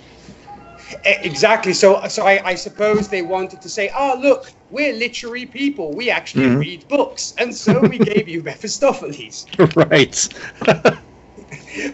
[1.05, 1.73] Exactly.
[1.73, 5.91] So, so I, I, suppose they wanted to say, "Oh, look, we're literary people.
[5.91, 6.59] We actually mm-hmm.
[6.59, 10.29] read books, and so we gave you Mephistopheles." right.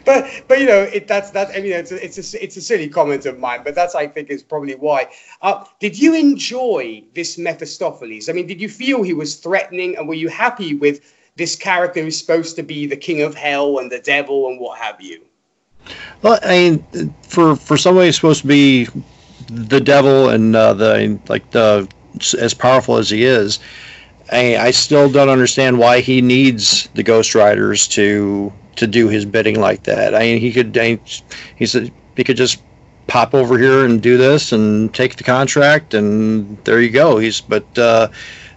[0.05, 1.49] but but you know it, that's that.
[1.49, 4.07] I mean, it's a, it's a it's a silly comment of mine, but that's I
[4.07, 5.09] think is probably why.
[5.41, 8.29] Uh, did you enjoy this Mephistopheles?
[8.29, 11.01] I mean, did you feel he was threatening, and were you happy with?
[11.39, 14.77] This character who's supposed to be the king of hell and the devil and what
[14.77, 15.21] have you.
[16.21, 18.87] Well, I mean, for for somebody who's supposed to be
[19.47, 21.87] the devil and uh, the like the
[22.37, 23.59] as powerful as he is,
[24.31, 29.25] I, I still don't understand why he needs the Ghost Riders to to do his
[29.25, 30.13] bidding like that.
[30.13, 30.99] I mean, he could I,
[31.55, 32.61] he could just
[33.07, 37.17] pop over here and do this and take the contract and there you go.
[37.17, 38.09] He's but uh,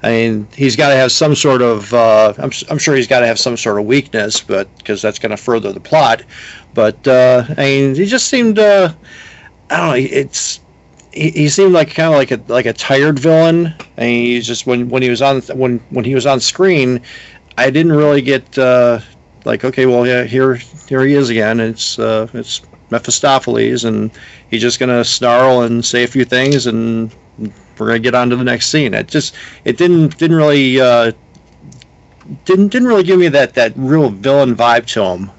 [0.03, 1.93] I mean, he's got to have some sort of.
[1.95, 5.19] Uh, I'm, I'm sure he's got to have some sort of weakness, but because that's
[5.19, 6.23] going to further the plot.
[6.75, 8.59] But uh, I mean, he just seemed.
[8.59, 8.93] Uh,
[9.71, 9.95] I don't know.
[9.95, 10.61] It's
[11.13, 13.75] he, he seemed like kind of like a like a tired villain.
[13.97, 17.01] Mean, he's just when when he was on when when he was on screen,
[17.59, 19.01] I didn't really get uh,
[19.45, 21.61] like okay, well yeah, here here he is again.
[21.61, 24.11] It's uh, it's Mephistopheles, and
[24.51, 27.15] he's just gonna snarl and say a few things, and
[27.79, 28.95] we're gonna get on to the next scene.
[28.95, 31.13] It just it didn't didn't really uh,
[32.45, 35.31] didn't didn't really give me that that real villain vibe to him.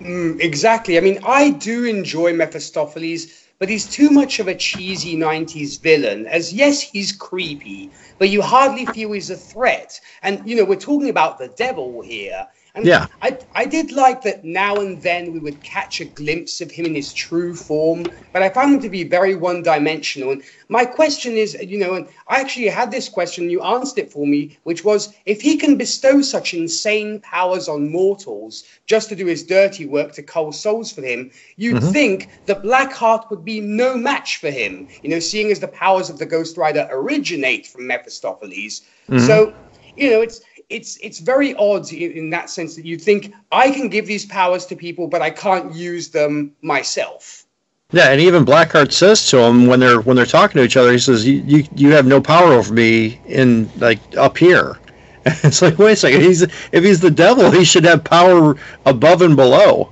[0.00, 0.96] Mm, exactly.
[0.96, 3.26] I mean, I do enjoy Mephistopheles,
[3.58, 6.26] but he's too much of a cheesy 90s villain.
[6.26, 10.00] As yes, he's creepy, but you hardly feel he's a threat.
[10.22, 12.46] And, you know, we're talking about the devil here.
[12.74, 13.06] And Yeah.
[13.22, 16.86] I, I did like that now and then we would catch a glimpse of him
[16.86, 20.32] in his true form, but I found him to be very one dimensional.
[20.32, 24.12] And my question is, you know, and I actually had this question, you answered it
[24.12, 29.16] for me, which was if he can bestow such insane powers on mortals just to
[29.16, 31.92] do his dirty work to cull souls for him, you'd mm-hmm.
[31.92, 36.10] think that Blackheart would be no match for him, you know, seeing as the powers
[36.10, 38.82] of the Ghost Rider originate from Mephistopheles.
[39.08, 39.26] Mm-hmm.
[39.26, 39.54] So,
[39.96, 40.40] you know, it's
[40.70, 44.26] it's it's very odd in, in that sense that you think I can give these
[44.26, 47.44] powers to people, but I can't use them myself.
[47.92, 50.92] Yeah, and even Blackheart says to him when they're when they're talking to each other,
[50.92, 54.76] he says, "You you, you have no power over me in like up here."
[55.24, 56.20] it's like, wait a second.
[56.20, 59.90] He's if he's the devil, he should have power above and below.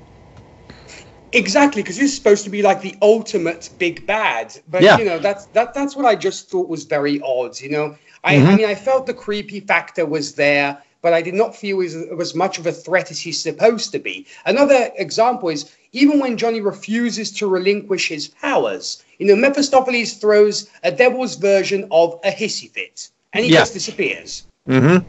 [1.33, 4.59] Exactly, because he's supposed to be like the ultimate big bad.
[4.68, 4.99] But Yeah.
[4.99, 7.61] you know, that's that that's what I just thought was very odd.
[7.61, 7.97] You know,
[8.27, 8.47] I, Mm-hmm.
[8.49, 12.16] I mean, I felt the creepy factor was there, but I did not feel it
[12.16, 14.27] was, much of a threat as he's supposed to be.
[14.45, 20.68] Another example is even when Johnny refuses to relinquish his powers, you know, Mephistopheles throws
[20.83, 23.61] a devil's version of a hissy fit, and he Yeah.
[23.61, 24.43] just disappears.
[24.68, 25.07] Mm-hmm.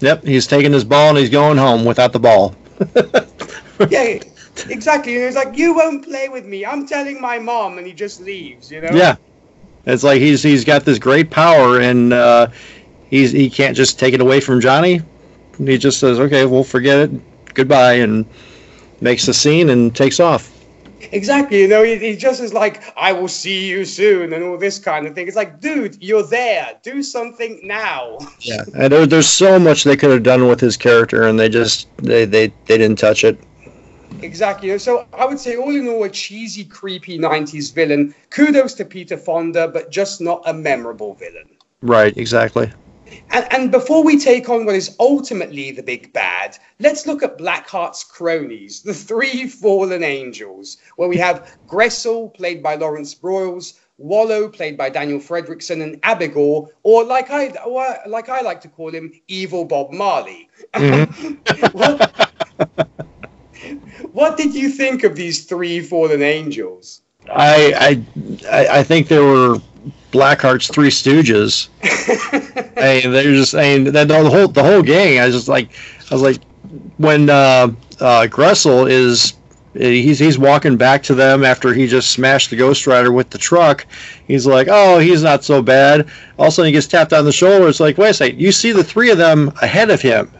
[0.00, 2.54] Yep, he's taking his ball and he's going home without the ball.
[3.90, 4.18] yeah,
[4.68, 5.16] exactly.
[5.16, 6.64] And it's like, you won't play with me.
[6.66, 8.70] I'm telling my mom, and he just leaves.
[8.70, 8.90] You know.
[8.94, 9.16] Yeah,
[9.86, 12.48] it's like he's he's got this great power and uh,
[13.08, 15.02] he's he can't just take it away from Johnny.
[15.58, 17.54] He just says, "Okay, we'll forget it.
[17.54, 18.24] Goodbye," and
[19.00, 20.56] makes the scene and takes off.
[21.12, 24.56] Exactly, you know, he, he just is like, I will see you soon, and all
[24.58, 25.26] this kind of thing.
[25.26, 26.78] It's like, dude, you're there.
[26.82, 28.18] Do something now.
[28.40, 31.48] Yeah, and there, there's so much they could have done with his character, and they
[31.48, 33.38] just they they, they didn't touch it.
[34.22, 34.78] Exactly.
[34.78, 38.14] So I would say, all in all, a cheesy, creepy 90s villain.
[38.30, 41.48] Kudos to Peter Fonda, but just not a memorable villain.
[41.82, 42.70] Right, exactly.
[43.30, 47.38] And, and before we take on what is ultimately the big bad, let's look at
[47.38, 54.48] Blackheart's cronies, the three fallen angels, where we have Gressel, played by Laurence Breuls, Wallow,
[54.48, 58.90] played by Daniel Frederiksen, and Abigor, or like I, or like I like to call
[58.90, 60.48] him, Evil Bob Marley.
[60.74, 61.68] Mm-hmm.
[61.76, 62.30] what,
[64.12, 67.02] what did you think of these three fallen angels?
[67.30, 68.02] I
[68.50, 69.60] I I think there were
[70.10, 71.68] Blackheart's Three Stooges.
[72.76, 75.18] I mean, they're just I mean, the, the whole the whole gang.
[75.18, 75.70] I was just like
[76.10, 76.40] I was like
[76.96, 77.68] when uh,
[78.00, 79.34] uh, Gressel is
[79.74, 83.38] he's he's walking back to them after he just smashed the Ghost Rider with the
[83.38, 83.86] truck.
[84.26, 86.08] He's like, oh, he's not so bad.
[86.38, 87.68] All of a sudden, he gets tapped on the shoulder.
[87.68, 90.30] It's like, wait a second, you see the three of them ahead of him.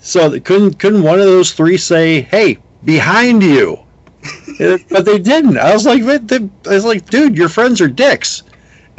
[0.00, 3.78] So couldn't couldn't one of those three say, hey, behind you?
[4.90, 5.56] But they didn't.
[5.56, 8.42] I was like, what the- I was like, dude, your friends are dicks.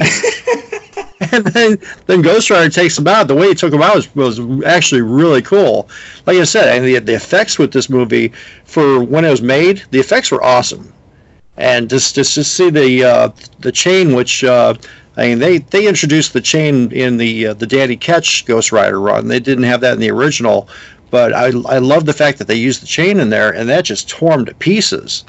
[0.00, 3.28] and then then Ghost Rider takes them out.
[3.28, 5.88] The way he took them out was, was actually really cool.
[6.26, 8.32] Like I said, and the the effects with this movie
[8.64, 10.92] for when it was made, the effects were awesome.
[11.56, 13.28] And just just to see the uh,
[13.60, 14.74] the chain, which uh,
[15.16, 19.00] I mean, they they introduced the chain in the uh, the Danny Ketch Ghost Rider
[19.00, 19.28] run.
[19.28, 20.68] They didn't have that in the original,
[21.12, 23.84] but I I love the fact that they used the chain in there, and that
[23.84, 25.24] just tore them to pieces.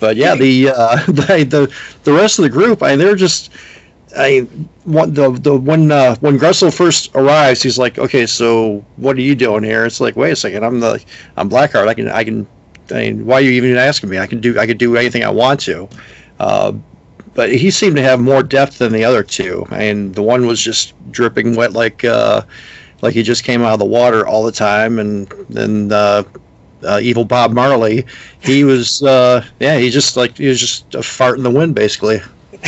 [0.00, 3.50] But yeah, the uh, the, the the rest of the group, I mean, they're just.
[4.18, 4.40] I
[4.84, 9.20] one the the when uh, when Gressel first arrives, he's like, okay, so what are
[9.20, 9.84] you doing here?
[9.84, 11.04] It's like, wait a second, I'm the
[11.36, 11.88] I'm Blackheart.
[11.88, 12.46] I can I can.
[12.90, 14.18] I mean, why are you even asking me?
[14.18, 15.88] I can do I could do anything I want to.
[16.40, 16.72] Uh,
[17.34, 19.66] but he seemed to have more depth than the other two.
[19.70, 22.42] I mean, the one was just dripping wet like uh,
[23.02, 26.22] like he just came out of the water all the time, and then uh,
[26.82, 28.04] uh, evil Bob Marley,
[28.40, 31.74] he was uh, yeah, he just like he was just a fart in the wind
[31.74, 32.20] basically.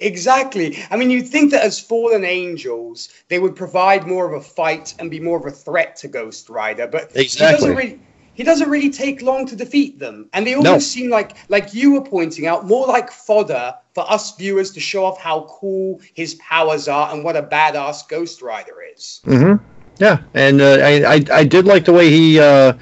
[0.00, 0.76] exactly.
[0.90, 4.94] I mean, you'd think that as fallen angels, they would provide more of a fight
[4.98, 7.46] and be more of a threat to Ghost Rider, but he Exactly.
[7.52, 8.00] doesn't really.
[8.36, 10.78] He doesn't really take long to defeat them, and they almost No.
[10.78, 15.04] seem like, like you were pointing out, more like fodder for us viewers to show
[15.04, 19.20] off how cool his powers are and what a badass Ghost Rider is.
[19.26, 19.64] Mm-hmm.
[19.98, 22.74] Yeah, and uh, I, I I did like the way he uh,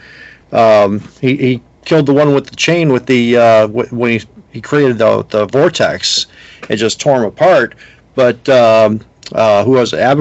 [0.52, 4.20] um, he he killed the one with the chain with the uh, wh- when he
[4.50, 6.26] he created the the vortex,
[6.68, 7.76] it just tore him apart.
[8.16, 9.00] But um,
[9.32, 10.00] uh, who was it?
[10.00, 10.18] Ab-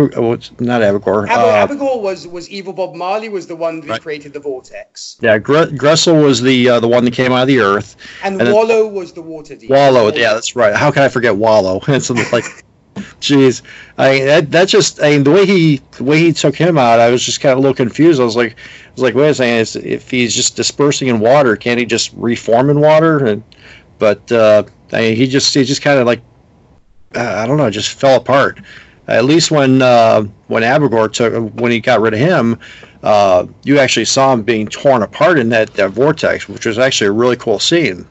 [0.60, 1.28] not Abigor?
[1.28, 2.74] Ab- Uh, Abigor was was evil.
[2.74, 4.02] Bob Marley was the one that Right.
[4.02, 7.48] created the vortex, yeah, Gre- Gressel was the uh, the one that came out of
[7.48, 7.96] the earth.
[8.24, 9.76] and, And then- Wallow was the water demon.
[9.78, 10.76] Wallow, yeah, that's right.
[10.76, 11.82] How can I forget Wallow?
[11.88, 12.46] It's like
[13.20, 13.64] Jeez,
[13.98, 17.00] I that that just I mean the way he the way he took him out,
[17.00, 18.22] I was just kind of a little confused.
[18.22, 21.56] I was like, I was like, wait a second, if he's just dispersing in water,
[21.56, 23.26] can't he just reform in water?
[23.26, 23.42] And
[23.98, 26.22] but uh, I mean, he just he just kind of like
[27.16, 28.60] uh, I don't know, just fell apart.
[29.08, 32.58] At least when uh, when Abigor took when he got rid of him,
[33.04, 37.08] uh, you actually saw him being torn apart in that, that vortex, which was actually
[37.08, 38.08] a really cool scene.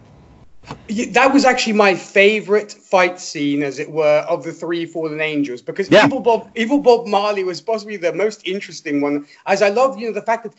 [1.11, 5.61] That was actually my favorite fight scene, as it were, of the three fallen angels,
[5.61, 6.07] because yeah.
[6.07, 9.27] Evil Bob, Evil Bob Marley was possibly the most interesting one.
[9.47, 10.55] As I love, you know, the fact that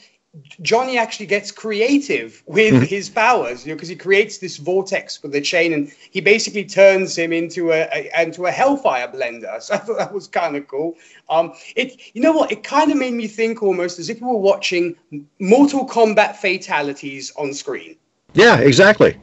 [0.63, 2.83] Johnny actually gets creative with mm-hmm.
[2.85, 6.65] his powers, you know, because he creates this vortex with the chain, and he basically
[6.65, 9.43] turns him into a, a into a hellfire blender.
[9.63, 10.95] So I thought that was kind of cool.
[11.29, 12.51] Um, it, you know what?
[12.51, 14.95] It kind of made me think almost as if we were watching
[15.39, 17.95] Mortal Kombat fatalities on screen.
[18.33, 19.15] Yeah, exactly.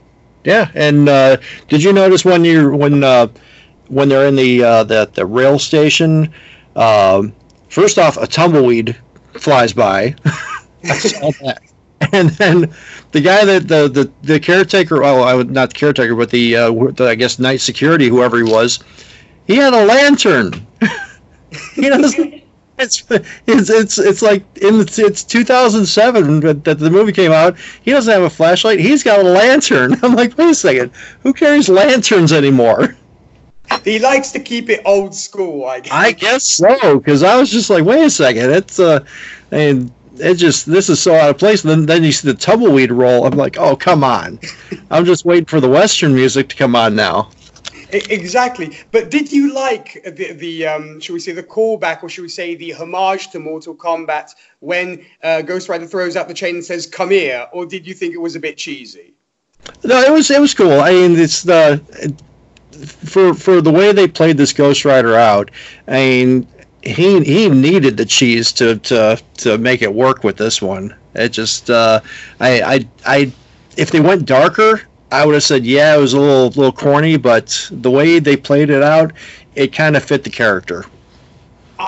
[0.45, 1.39] Yeah, and uh,
[1.69, 3.27] did you notice when you when uh,
[3.89, 6.33] when they're in the uh, the, the rail station?
[6.77, 7.35] Um,
[7.69, 8.97] first off, a tumbleweed
[9.35, 10.15] flies by.
[10.85, 11.63] I saw that.
[12.13, 12.73] And then
[13.13, 16.57] the guy that the the, the caretaker, well, I would not the caretaker, but the,
[16.57, 18.79] uh, the I guess night security, whoever he was,
[19.47, 20.67] he had a lantern.
[21.77, 22.01] you know,
[22.79, 27.59] it's it's it's it's like in it's 2007 that the movie came out.
[27.83, 28.81] He doesn't have a flashlight.
[28.81, 29.97] He's got a lantern.
[30.03, 32.97] I'm like, wait a second, who carries lanterns anymore?
[33.85, 35.93] He likes to keep it old school, I guess.
[35.93, 39.05] I guess so, because I was just like, wait a second, it's uh,
[39.53, 41.65] mean, it just this is so out of place.
[41.65, 43.27] And then then you see the tumbleweed roll.
[43.27, 44.39] I'm like, oh come on,
[44.91, 47.31] I'm just waiting for the western music to come on now.
[47.93, 48.77] Exactly.
[48.93, 52.29] But did you like the, the um, should we say, the callback, or should we
[52.29, 56.65] say, the homage to Mortal Kombat when uh, Ghost Rider throws out the chain and
[56.65, 59.15] says, "Come here," or did you think it was a bit cheesy?
[59.85, 60.81] No, it was it was cool.
[60.81, 61.83] I mean, it's the
[62.87, 65.51] for for the way they played this Ghost Rider out.
[65.89, 66.49] I mean,
[66.83, 70.95] he he needed the cheese to to to make it work with this one.
[71.15, 72.01] It just uh,
[72.41, 73.33] I I I
[73.77, 77.17] if they went darker, I would have said, yeah, it was a little little corny,
[77.17, 79.13] but the way they played it out,
[79.55, 80.85] it kind of fit the character.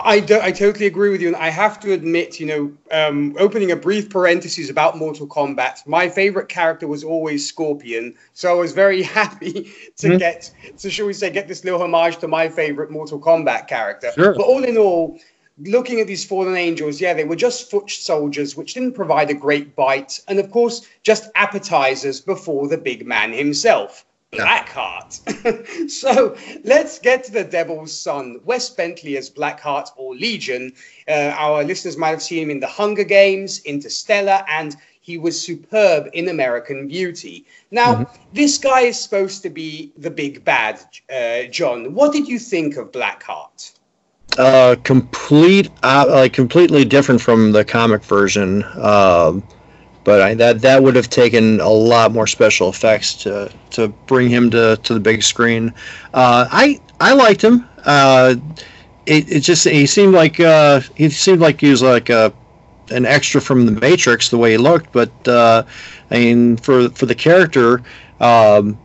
[0.05, 3.37] I, do, I totally agree with you, and I have to admit, you know, um,
[3.39, 8.55] opening a brief parenthesis about Mortal Kombat, my favorite character was always Scorpion, so I
[8.55, 10.19] was very happy to mm-hmm.
[10.19, 14.11] get, so shall we say, get this little homage to my favorite Mortal Kombat character.
[14.15, 14.35] Sure.
[14.35, 15.19] But all in all,
[15.59, 19.35] looking at these fallen angels, yeah, they were just foot soldiers, which didn't provide a
[19.35, 24.07] great bite, and of course, just appetizers before the big man himself.
[24.33, 25.91] Blackheart.
[25.91, 28.41] so let's get to the Devil's Son.
[28.45, 30.73] Wes Bentley as Blackheart or Legion.
[31.09, 35.41] Uh, our listeners might have seen him in The Hunger Games, Interstellar, and he was
[35.41, 37.45] superb in American Beauty.
[37.71, 38.23] Now, mm-hmm.
[38.33, 40.81] this guy is supposed to be the big bad,
[41.13, 41.95] uh, John.
[41.95, 43.73] What did you think of Blackheart?
[44.39, 48.65] uh, complete, uh, like completely different from the comic version.
[48.79, 49.47] Um,
[50.05, 54.29] but I, that that would have taken a lot more special effects to to bring
[54.29, 55.73] him to, to the big screen.
[56.15, 57.69] Uh, I I liked him.
[57.85, 58.37] Uh,
[59.07, 62.33] it, it just he seemed like uh, he seemed like he was like a
[62.91, 64.93] an extra from the Matrix the way he looked.
[64.93, 65.65] But uh,
[66.11, 67.83] I mean, for for the character,
[68.21, 68.79] um,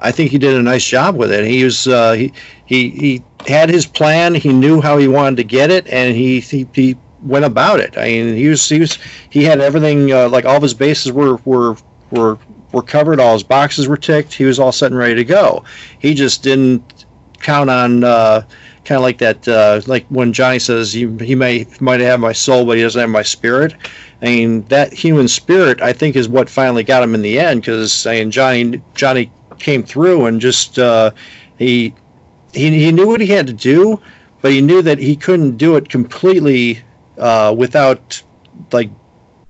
[0.00, 1.44] I think he did a nice job with it.
[1.44, 2.32] He was uh, he
[2.66, 4.34] he he had his plan.
[4.34, 7.96] He knew how he wanted to get it, and he he, he went about it.
[7.96, 8.98] I mean, he was he was
[9.30, 11.76] he had everything uh, like all of his bases were were
[12.10, 12.38] were
[12.72, 13.20] were covered.
[13.20, 14.32] All his boxes were ticked.
[14.32, 15.64] He was all set and ready to go.
[15.98, 17.06] He just didn't
[17.40, 18.04] count on.
[18.04, 18.42] Uh,
[18.86, 22.32] kind of like that, uh, like when Johnny says he, he may might have my
[22.32, 23.74] soul, but he doesn't have my spirit.
[24.22, 27.62] I mean, that human spirit, I think, is what finally got him in the end.
[27.62, 31.10] Because I mean, Johnny Johnny came through and just uh,
[31.58, 31.94] he
[32.54, 34.00] he he knew what he had to do,
[34.40, 36.80] but he knew that he couldn't do it completely
[37.18, 38.22] uh, without
[38.72, 38.90] like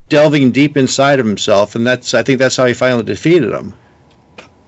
[0.08, 3.74] delving deep inside of himself, and that's I think that's how he finally defeated him.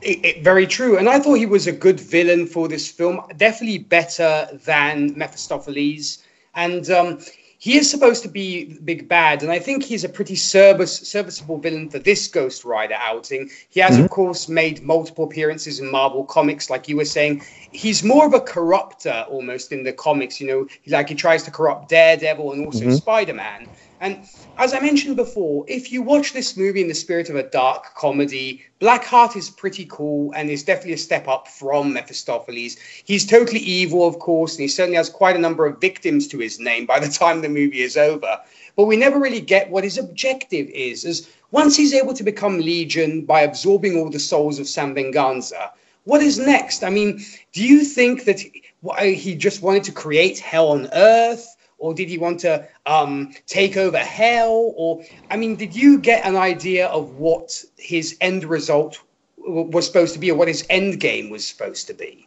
[0.00, 3.20] It, it, very true, and I thought he was a good villain for this film.
[3.36, 6.22] Definitely better than Mephistopheles,
[6.54, 7.18] and um,
[7.60, 10.96] he is supposed to be the big bad, and I think he's a pretty service,
[10.96, 13.50] serviceable villain for this Ghost Rider outing.
[13.68, 14.04] He has, mm-hmm.
[14.04, 17.42] of course, made multiple appearances in Marvel comics, like you were saying.
[17.72, 21.50] He's more of a corrupter almost in the comics, you know, like he tries to
[21.50, 22.92] corrupt Daredevil and also mm-hmm.
[22.92, 23.68] Spider Man.
[24.00, 24.28] And
[24.58, 27.94] as I mentioned before, if you watch this movie in the spirit of a dark
[27.96, 32.76] comedy, Blackheart is pretty cool and is definitely a step up from Mephistopheles.
[33.04, 36.38] He's totally evil, of course, and he certainly has quite a number of victims to
[36.38, 38.38] his name by the time the movie is over.
[38.76, 42.58] But we never really get what his objective is, as once he's able to become
[42.58, 45.72] Legion by absorbing all the souls of San Venganza,
[46.04, 46.84] what is next?
[46.84, 47.20] I mean,
[47.52, 51.56] do you think that he just wanted to create hell on earth?
[51.78, 54.74] Or did he want to um, take over hell?
[54.76, 59.00] Or, I mean, did you get an idea of what his end result
[59.36, 62.26] was supposed to be or what his end game was supposed to be?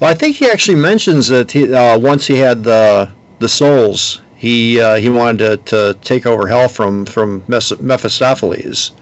[0.00, 4.20] Well, I think he actually mentions that he, uh, once he had the the souls,
[4.36, 8.92] he uh, he wanted to, to take over hell from from Mephistopheles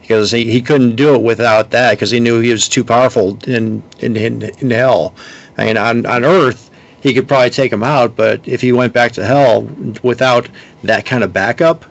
[0.00, 3.38] because he, he couldn't do it without that because he knew he was too powerful
[3.46, 5.14] in in, in, in hell.
[5.58, 6.69] I mean, on on Earth,
[7.00, 9.62] he could probably take him out, but if he went back to hell
[10.02, 10.48] without
[10.84, 11.84] that kind of backup,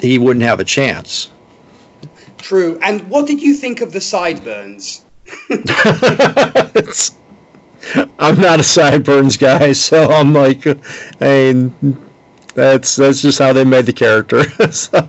[0.00, 1.30] he wouldn't have a chance.
[2.38, 2.78] True.
[2.82, 5.04] And what did you think of the sideburns?
[8.18, 10.76] I'm not a sideburns guy, so I'm like, I
[11.52, 11.98] mean,
[12.54, 14.44] that's that's just how they made the character.
[14.72, 15.08] so.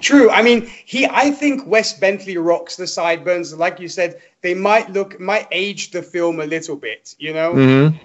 [0.00, 0.30] True.
[0.30, 1.06] I mean, he.
[1.06, 3.54] I think Wes Bentley rocks the sideburns.
[3.54, 7.14] Like you said, they might look might age the film a little bit.
[7.18, 7.54] You know.
[7.54, 7.96] Mm-hmm.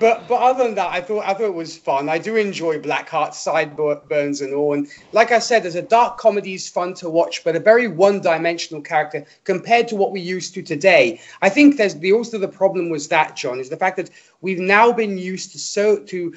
[0.00, 2.08] But but other than that, I thought I thought it was fun.
[2.08, 4.72] I do enjoy Blackheart sideburns and all.
[4.72, 7.86] And like I said, as a dark comedy is fun to watch, but a very
[7.86, 11.20] one-dimensional character compared to what we used to today.
[11.42, 14.08] I think there's the also the problem was that John is the fact that
[14.40, 16.34] we've now been used to so to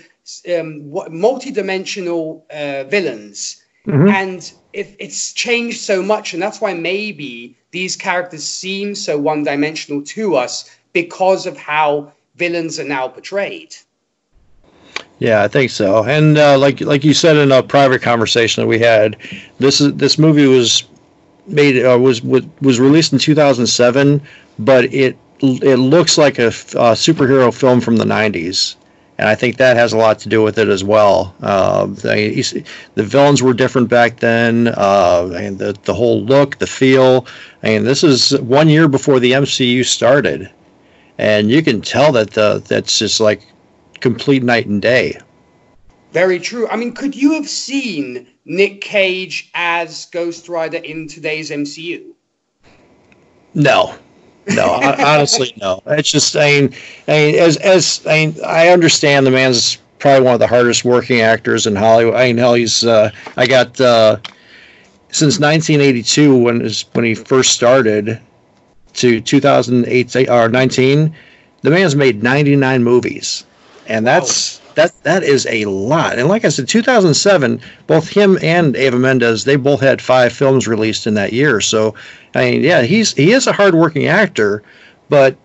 [0.58, 4.08] um, multi-dimensional uh, villains, mm-hmm.
[4.10, 10.04] and if it's changed so much, and that's why maybe these characters seem so one-dimensional
[10.04, 13.76] to us because of how villains are now portrayed.
[15.20, 16.04] Yeah, I think so.
[16.04, 19.16] And uh, like like you said in a private conversation that we had,
[19.60, 20.84] this is this movie was
[21.48, 24.22] made uh, was was released in 2007,
[24.60, 28.76] but it it looks like a, a, superhero film from the 90s,
[29.18, 31.36] and I think that has a lot to do with it as well.
[31.42, 36.68] Uh, the, the villains were different back then, uh, and the the whole look, the
[36.68, 37.28] feel.
[37.62, 40.50] I mean, this is one year before the MCU started,
[41.18, 43.46] and you can tell that the, that's just like
[44.00, 45.18] complete night and day.
[46.12, 46.68] Very true.
[46.70, 52.14] I mean, could you have seen Nick Cage as Ghost Rider in today's MCU?
[53.56, 53.96] No,
[54.48, 54.70] no,
[55.00, 55.82] honestly, no.
[55.88, 56.74] It's just, I mean,
[57.08, 60.84] I mean, as as I mean, I understand the man's probably one of the hardest
[60.84, 62.16] working actors in Hollywood.
[62.16, 64.18] I mean, hell, he's uh, I got uh,
[65.10, 68.20] since 1982 when when he first started
[68.96, 71.16] to 2008 or 19,
[71.62, 73.46] the man's made 99 movies,
[73.88, 74.63] and that's wow.
[74.76, 76.18] That that is a lot.
[76.18, 80.68] And like I said, 2007, both him and Eva Mendes, they both had five films
[80.68, 81.62] released in that year.
[81.62, 81.96] So,
[82.34, 84.64] I mean, yeah, he's he is a hardworking actor,
[85.10, 85.38] but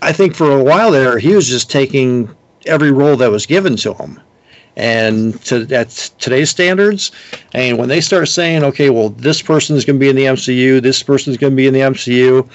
[0.00, 2.34] I think for a while there, he was just taking
[2.66, 4.20] every role that was given to him.
[4.76, 5.88] And to at
[6.18, 7.10] today's standards,
[7.52, 10.26] and when they start saying, okay, well, this person is going to be in the
[10.26, 12.48] MCU, this person is going to be in the MCU,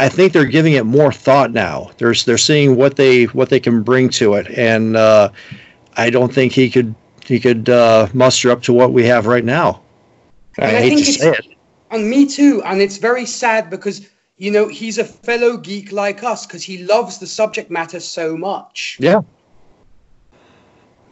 [0.00, 1.90] I think they're giving it more thought now.
[1.98, 5.30] They're they're seeing what they what they can bring to it, and uh,
[5.96, 9.44] I don't think he could he could uh, muster up to what we have right
[9.44, 9.82] now.
[10.58, 11.46] I, I hate to say it.
[11.90, 12.62] And me too.
[12.64, 16.84] And it's very sad because you know he's a fellow geek like us because he
[16.84, 18.96] loves the subject matter so much.
[18.98, 19.20] Yeah.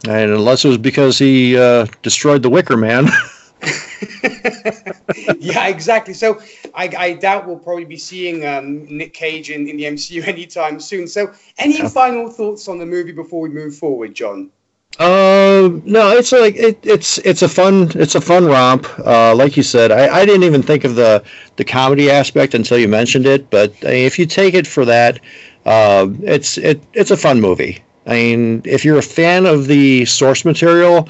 [0.07, 3.07] And unless it was because he uh, destroyed the Wicker Man.
[5.39, 6.13] yeah, exactly.
[6.13, 6.41] So
[6.73, 10.79] I, I, doubt we'll probably be seeing um, Nick Cage in, in the MCU anytime
[10.79, 11.07] soon.
[11.07, 11.87] So, any yeah.
[11.87, 14.51] final thoughts on the movie before we move forward, John?
[14.99, 18.87] Uh, no, it's like it, it's it's a fun it's a fun romp.
[18.99, 21.23] Uh, like you said, I, I didn't even think of the
[21.55, 23.49] the comedy aspect until you mentioned it.
[23.49, 25.19] But I mean, if you take it for that,
[25.65, 27.83] uh, it's it it's a fun movie.
[28.05, 31.07] I mean, if you're a fan of the source material,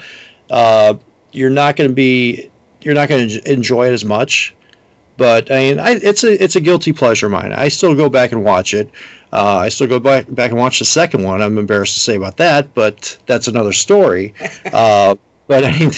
[0.50, 0.94] uh,
[1.32, 2.50] you're not going to be
[2.82, 4.54] you're not going to enjoy it as much.
[5.16, 7.52] But I mean, I, it's a it's a guilty pleasure of mine.
[7.52, 8.90] I still go back and watch it.
[9.32, 11.42] Uh, I still go back back and watch the second one.
[11.42, 14.34] I'm embarrassed to say about that, but that's another story.
[14.72, 15.16] Uh,
[15.48, 15.90] but I mean,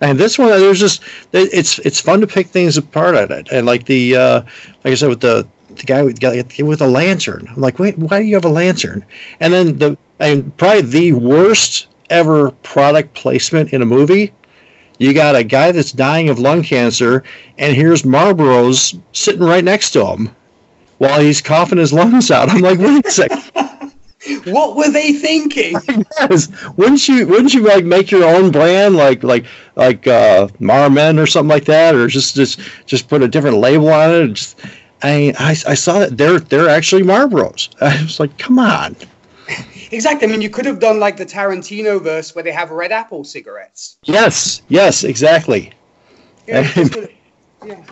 [0.00, 3.66] and this one, there's just it's it's fun to pick things apart at it, and
[3.66, 4.42] like the uh,
[4.84, 6.22] like I said with the the guy with,
[6.60, 7.48] with a lantern.
[7.48, 9.04] I'm like, wait, why do you have a lantern?
[9.40, 14.32] And then the and probably the worst ever product placement in a movie.
[15.00, 17.24] You got a guy that's dying of lung cancer,
[17.56, 20.28] and here's Marlboro's sitting right next to him
[20.98, 22.50] while he's coughing his lungs out.
[22.50, 23.42] I'm like, wait a second.
[24.44, 25.74] what were they thinking?
[26.20, 26.48] yes.
[26.76, 31.26] Wouldn't you wouldn't you like make your own brand like like like uh Marmen or
[31.26, 34.28] something like that or just just just put a different label on it?
[34.34, 34.60] Just,
[35.02, 37.70] I, I I saw that they're they're actually Marlboros.
[37.80, 38.96] I was like, come on.
[39.90, 40.28] Exactly.
[40.28, 43.24] I mean, you could have done like the Tarantino verse where they have red apple
[43.24, 43.98] cigarettes.
[44.04, 44.62] Yes.
[44.68, 45.04] Yes.
[45.04, 45.72] Exactly.
[46.46, 46.70] Yeah.
[47.64, 47.84] yeah.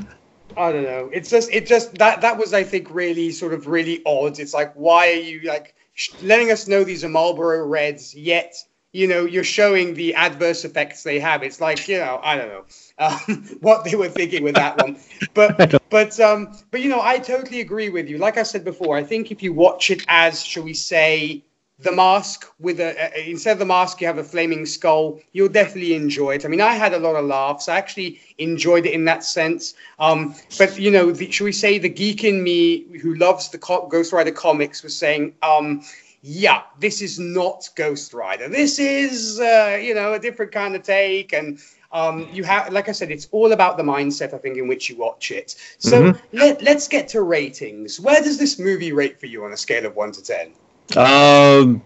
[0.57, 1.09] I don't know.
[1.13, 4.39] It's just it just that that was I think really sort of really odd.
[4.39, 5.75] It's like why are you like
[6.23, 8.55] letting us know these are Marlboro Reds yet
[8.93, 11.43] you know you're showing the adverse effects they have.
[11.43, 12.65] It's like you know I don't know
[12.99, 14.99] um, what they were thinking with that one,
[15.35, 18.19] but but um but you know I totally agree with you.
[18.19, 21.45] Like I said before, I think if you watch it as shall we say
[21.81, 25.21] the mask with a, instead of the mask you have a flaming skull.
[25.33, 26.45] You'll definitely enjoy it.
[26.45, 27.69] I mean i had a lot of laughs.
[27.69, 29.75] I actually enjoyed it in that sense.
[29.99, 33.59] Um, but you know the, should we say the geek in me who loves the
[33.59, 35.83] co- ghost rider comics was saying um,
[36.23, 38.49] yeah this is not ghost rider.
[38.49, 41.33] This is uh, you know a different kind of take.
[41.33, 41.61] And
[41.93, 44.91] um, you have like i said it's all about the mindset i think in which
[44.91, 45.55] you watch it.
[45.79, 46.37] So mm-hmm.
[46.37, 48.01] let, let's get to ratings.
[48.01, 50.51] Where does this movie rate for you on a scale of 1 to 10
[50.97, 51.83] um,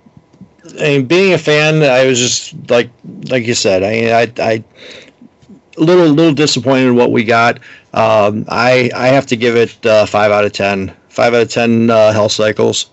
[0.79, 2.91] and being a fan, I was just like
[3.29, 3.83] like you said.
[3.83, 4.65] I I, I
[5.77, 7.59] little little disappointed in what we got.
[7.93, 10.95] Um, I I have to give it uh, five out of ten.
[11.09, 12.91] Five out of ten uh, Hell Cycles.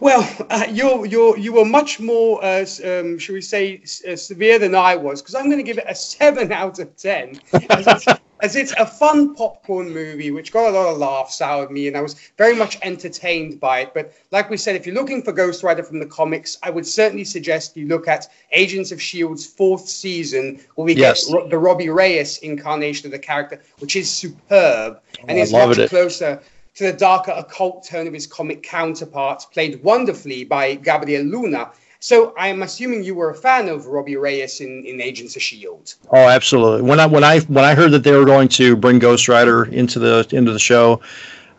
[0.00, 4.58] Well, uh, you're you're you were much more, uh, um, should we say, uh, severe
[4.58, 7.40] than I was, because I'm going to give it a seven out of ten
[7.70, 8.04] as
[8.42, 11.96] it's a fun popcorn movie which got a lot of laughs out of me and
[11.96, 13.94] I was very much entertained by it.
[13.94, 16.86] But like we said, if you're looking for Ghost Rider from the comics, I would
[16.86, 21.30] certainly suggest you look at Agents of S.H.I.E.L.D.'s fourth season where we yes.
[21.30, 25.52] get the Robbie Reyes incarnation of the character, which is superb oh, and oh, is
[25.52, 25.90] much it.
[25.90, 26.40] closer
[26.76, 31.72] to the darker occult tone of his comic counterparts, played wonderfully by Gabriel Luna.
[32.00, 35.94] So I'm assuming you were a fan of Robbie Reyes in, in Agents of Shield.
[36.12, 36.82] Oh, absolutely.
[36.82, 39.64] When I when I when I heard that they were going to bring Ghost Rider
[39.64, 41.00] into the into the show,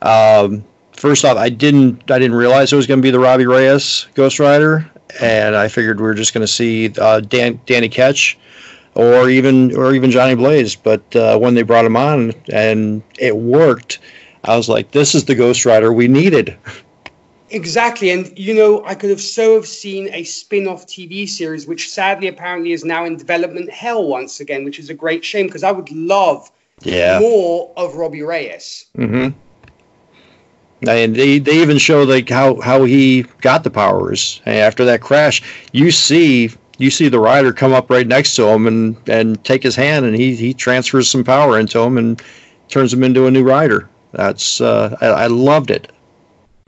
[0.02, 0.64] um,
[0.94, 4.08] first off, I didn't I didn't realize it was going to be the Robbie Reyes
[4.14, 8.38] Ghost Rider, and I figured we were just going to see uh, Dan, Danny Ketch
[8.96, 10.74] or even or even Johnny Blaze.
[10.74, 14.00] But uh, when they brought him on and it worked,
[14.46, 16.58] I was like, "This is the Ghost Rider we needed."
[17.52, 21.90] Exactly, and you know, I could have so have seen a spin-off TV series, which
[21.90, 25.64] sadly apparently is now in development hell once again, which is a great shame because
[25.64, 27.20] I would love yeah.
[27.20, 28.86] more of Robbie Reyes.
[28.98, 29.38] Mm-hmm.
[30.88, 35.42] And they, they even show like how, how he got the powers after that crash.
[35.74, 39.62] You see you see the rider come up right next to him and, and take
[39.62, 42.22] his hand and he, he transfers some power into him and
[42.70, 43.90] turns him into a new rider.
[44.14, 45.92] That's uh, I, I loved it.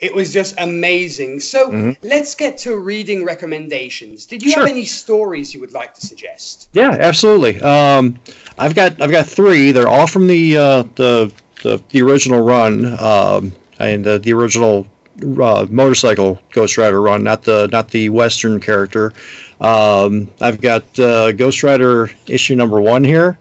[0.02, 1.40] It was just amazing.
[1.42, 2.08] So mm-hmm.
[2.08, 4.26] let's get to reading recommendations.
[4.26, 4.62] Did you sure.
[4.62, 6.70] have any stories you would like to suggest?
[6.74, 7.62] Yeah, absolutely.
[7.62, 8.20] Um,
[8.58, 9.72] I've got I've got three.
[9.72, 11.32] They're all from the uh, the,
[11.62, 14.88] the, the original run um, and the, the original
[15.22, 19.14] uh, motorcycle Ghost Rider run, not the not the Western character.
[19.60, 23.38] Um, I've got uh, Ghost Rider issue number one here.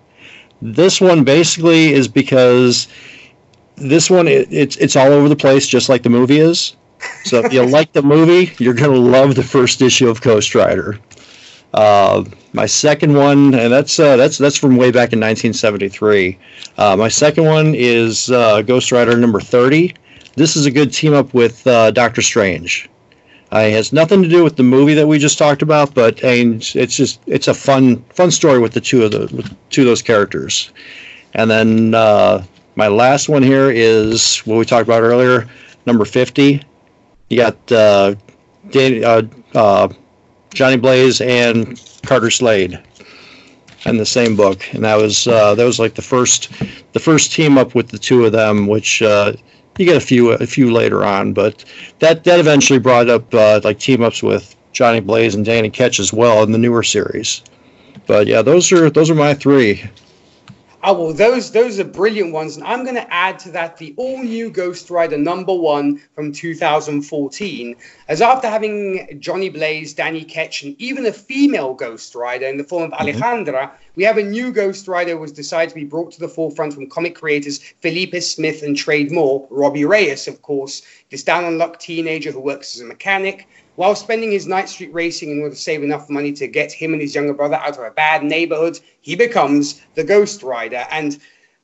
[0.60, 2.86] This one basically is because
[3.80, 6.76] this one it, it's it's all over the place, just like the movie is.
[7.24, 10.98] So if you like the movie, you're gonna love the first issue of Ghost Rider.
[11.72, 16.38] Uh, my second one, and that's uh, that's that's from way back in 1973.
[16.78, 19.94] Uh, my second one is uh, Ghost Rider number 30.
[20.36, 22.88] This is a good team up with uh, Doctor Strange.
[23.52, 26.22] Uh, it has nothing to do with the movie that we just talked about, but
[26.22, 29.86] and it's just it's a fun fun story with the two of the two of
[29.86, 30.72] those characters.
[31.34, 31.94] And then
[32.80, 35.46] my last one here is what we talked about earlier,
[35.84, 36.62] number 50.
[37.28, 38.14] You got uh,
[38.74, 39.22] uh,
[39.54, 39.88] uh,
[40.54, 42.82] Johnny Blaze and Carter Slade
[43.84, 46.50] in the same book, and that was uh, that was like the first
[46.94, 49.34] the first team up with the two of them, which uh,
[49.76, 51.62] you get a few a few later on, but
[51.98, 56.00] that that eventually brought up uh, like team ups with Johnny Blaze and Danny Ketch
[56.00, 57.42] as well in the newer series.
[58.06, 59.84] But yeah, those are those are my three.
[60.82, 63.92] Oh well, those those are brilliant ones, and I'm going to add to that the
[63.98, 67.76] all-new Ghost Rider number one from 2014.
[68.08, 72.64] As after having Johnny Blaze, Danny Ketch, and even a female Ghost Rider in the
[72.64, 73.20] form of mm-hmm.
[73.20, 76.28] Alejandra, we have a new Ghost Rider who was decided to be brought to the
[76.28, 79.46] forefront from comic creators Felipe Smith and Tradd Moore.
[79.50, 83.46] Robbie Reyes, of course, this down-on-luck teenager who works as a mechanic
[83.80, 86.92] while spending his night street racing in order to save enough money to get him
[86.92, 90.84] and his younger brother out of a bad neighborhood, he becomes the Ghost Rider.
[90.90, 91.18] And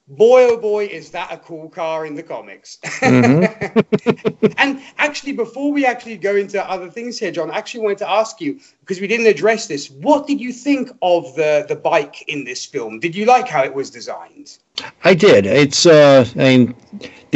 [0.09, 2.79] boy, oh boy, is that a cool car in the comics.
[2.83, 4.47] Mm-hmm.
[4.57, 8.11] and actually, before we actually go into other things here, John, I actually wanted to
[8.11, 12.25] ask you, because we didn't address this, what did you think of the, the bike
[12.29, 12.99] in this film?
[12.99, 14.57] Did you like how it was designed?
[15.05, 15.45] I did.
[15.45, 16.75] It's uh, I mean,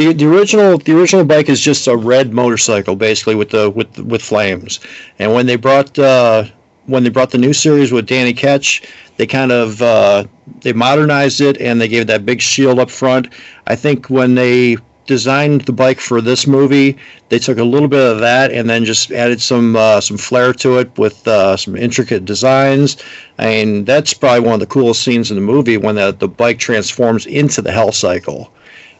[0.01, 3.99] the the original the original bike is just a red motorcycle, basically with the with
[3.99, 4.79] with flames.
[5.19, 6.45] And when they brought uh,
[6.85, 8.83] when they brought the new series with Danny Ketch,
[9.17, 10.25] they kind of uh,
[10.61, 13.29] they modernized it and they gave that big shield up front.
[13.67, 16.97] I think when they designed the bike for this movie,
[17.29, 20.53] they took a little bit of that and then just added some uh, some flair
[20.53, 22.97] to it with uh, some intricate designs.
[23.37, 26.27] I mean, that's probably one of the coolest scenes in the movie when the, the
[26.27, 28.51] bike transforms into the Hell Cycle,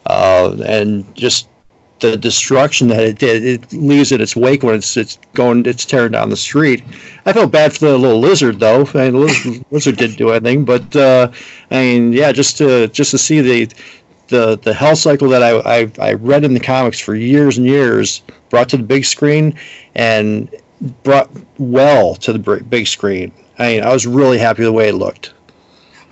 [0.06, 1.48] uh, and just
[2.02, 3.44] the destruction that it did.
[3.44, 6.82] It leaves in its wake when it's it's going, it's tearing down the street.
[7.24, 8.86] I felt bad for the little lizard though.
[8.94, 11.30] I mean, the lizard didn't do anything, but uh,
[11.70, 13.72] I mean, yeah, just to just to see the
[14.28, 17.66] the the hell cycle that I, I I read in the comics for years and
[17.66, 19.54] years brought to the big screen
[19.94, 20.54] and
[21.04, 22.38] brought well to the
[22.68, 23.32] big screen.
[23.58, 25.32] I mean, I was really happy the way it looked.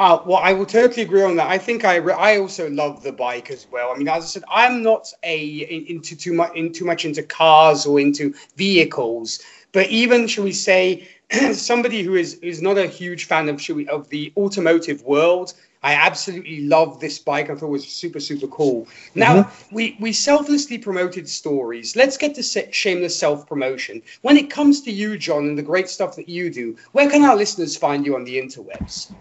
[0.00, 1.48] Uh, well, I will totally agree on that.
[1.48, 3.92] I think I re- I also love the bike as well.
[3.92, 7.04] I mean, as I said, I'm not a in, into too much in too much
[7.04, 9.40] into cars or into vehicles,
[9.72, 11.06] but even should we say
[11.52, 15.52] somebody who is is not a huge fan of should we, of the automotive world.
[15.82, 17.50] I absolutely love this bike.
[17.50, 18.86] I thought it was super, super cool.
[19.14, 19.74] Now, mm-hmm.
[19.74, 21.96] we, we selflessly promoted stories.
[21.96, 24.00] Let's get to shameless self promotion.
[24.22, 27.22] When it comes to you, John, and the great stuff that you do, where can
[27.22, 29.12] our listeners find you on the interwebs?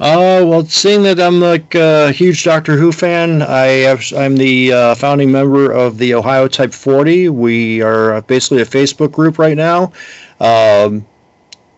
[0.00, 4.72] Uh, well, seeing that I'm like a huge Doctor Who fan, I have, I'm the
[4.72, 7.28] uh, founding member of the Ohio Type 40.
[7.28, 9.92] We are basically a Facebook group right now.
[10.40, 11.06] Um,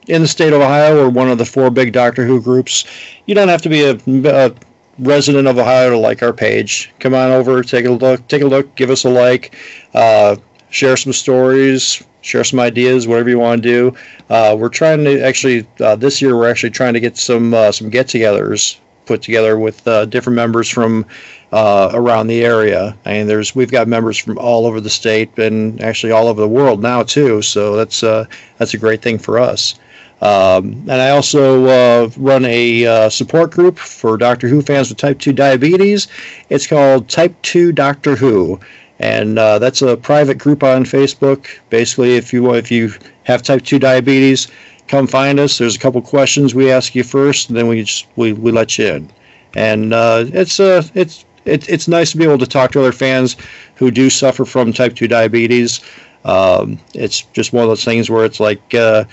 [0.06, 2.84] in the state of Ohio, we're one of the four big Doctor Who groups.
[3.26, 4.54] You don't have to be a, a
[5.00, 6.92] resident of Ohio to like our page.
[7.00, 9.56] Come on over, take a look, take a look, give us a like,
[9.94, 10.36] uh,
[10.72, 13.96] share some stories, share some ideas, whatever you want to do.
[14.30, 17.70] Uh, we're trying to actually uh, this year we're actually trying to get some uh,
[17.70, 21.04] some get-togethers put together with uh, different members from
[21.52, 22.96] uh, around the area.
[23.04, 26.40] I mean, there's we've got members from all over the state and actually all over
[26.40, 27.42] the world now too.
[27.42, 28.24] So that's uh,
[28.56, 29.78] that's a great thing for us.
[30.22, 35.32] Um, and I also run a support group for Doctor Who fans with type 2
[35.32, 36.06] diabetes.
[36.48, 38.60] It's called Type 2 Doctor Who
[39.02, 41.48] and uh, that's a private group on Facebook.
[41.70, 42.92] Basically, if you if you
[43.24, 44.46] have type two diabetes,
[44.86, 45.58] come find us.
[45.58, 48.78] There's a couple questions we ask you first, and then we just we, we let
[48.78, 49.10] you in.
[49.54, 52.92] And uh, it's uh it's it, it's nice to be able to talk to other
[52.92, 53.36] fans
[53.74, 55.80] who do suffer from type two diabetes.
[56.24, 59.04] Um, it's just one of those things where it's like uh,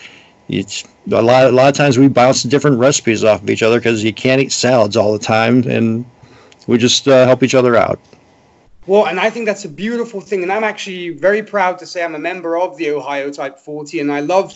[0.49, 3.79] it's a lot a lot of times we bounce different recipes off of each other
[3.79, 6.05] because you can't eat salads all the time, and
[6.67, 7.99] we just uh, help each other out.
[8.89, 10.41] Well, and I think that's a beautiful thing.
[10.41, 13.99] And I'm actually very proud to say I'm a member of the Ohio Type 40,
[13.99, 14.51] and I love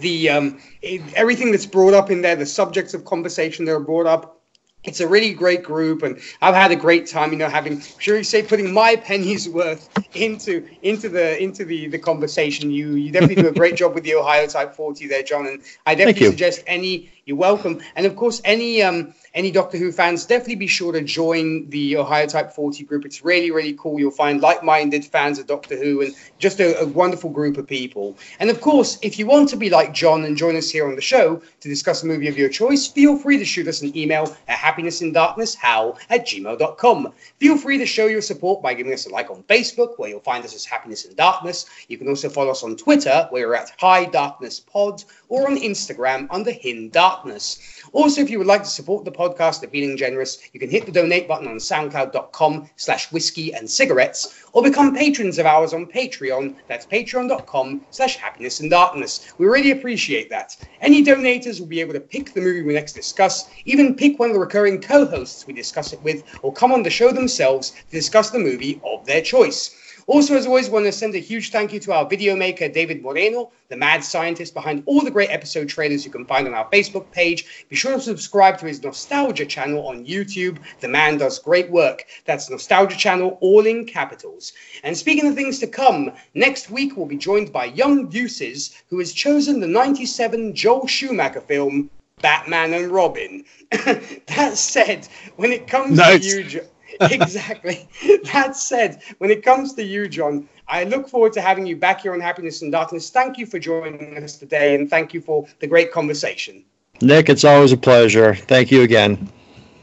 [0.00, 3.78] the um, it, everything that's brought up in there, the subjects of conversation that are
[3.78, 4.40] brought up.
[4.82, 7.30] It's a really great group, and I've had a great time.
[7.30, 11.86] You know, having should we say putting my pennies worth into into the into the
[11.86, 12.72] the conversation.
[12.72, 15.46] You you definitely do a great job with the Ohio Type 40 there, John.
[15.46, 17.08] And I definitely suggest any.
[17.24, 21.02] You're welcome, and of course any um any Doctor Who fans, definitely be sure to
[21.02, 23.04] join the Ohio Type 40 group.
[23.04, 23.98] It's really, really cool.
[23.98, 27.66] You'll find like minded fans of Doctor Who and just a, a, wonderful group of
[27.66, 28.16] people.
[28.38, 30.94] And of course, if you want to be like John and join us here on
[30.94, 33.96] the show to discuss a movie of your choice, feel free to shoot us an
[33.96, 37.12] email at happinessindarknessshow at gmail.com.
[37.40, 40.20] Feel free to show your support by giving us a like on Facebook, where you'll
[40.20, 41.66] find us as Happiness in Darkness.
[41.88, 45.56] You can also follow us on Twitter, where we're at High Darkness Pod, or on
[45.56, 47.73] Instagram under Hin Darkness.
[47.94, 50.84] Also, if you would like to support the podcast of Feeling Generous, you can hit
[50.84, 55.86] the donate button on soundcloud.com slash whiskey and cigarettes, or become patrons of ours on
[55.86, 56.56] Patreon.
[56.66, 59.32] That's patreon.com slash happiness and darkness.
[59.38, 60.56] We really appreciate that.
[60.80, 64.30] Any donators will be able to pick the movie we next discuss, even pick one
[64.30, 67.90] of the recurring co-hosts we discuss it with, or come on the show themselves to
[67.92, 69.70] discuss the movie of their choice.
[70.06, 73.02] Also, as always, want to send a huge thank you to our video maker, David
[73.02, 76.68] Moreno, the mad scientist behind all the great episode trailers you can find on our
[76.70, 77.66] Facebook page.
[77.70, 80.58] Be sure to subscribe to his Nostalgia channel on YouTube.
[80.80, 82.04] The man does great work.
[82.26, 84.52] That's Nostalgia channel, all in capitals.
[84.82, 88.98] And speaking of things to come, next week we'll be joined by Young Deuces, who
[88.98, 91.88] has chosen the 97 Joel Schumacher film,
[92.20, 93.44] Batman and Robin.
[93.70, 96.62] that said, when it comes to you,
[97.10, 97.88] exactly.
[98.32, 102.02] That said, when it comes to you, John, I look forward to having you back
[102.02, 103.10] here on Happiness and Darkness.
[103.10, 106.64] Thank you for joining us today, and thank you for the great conversation.
[107.00, 108.34] Nick, it's always a pleasure.
[108.34, 109.30] Thank you again.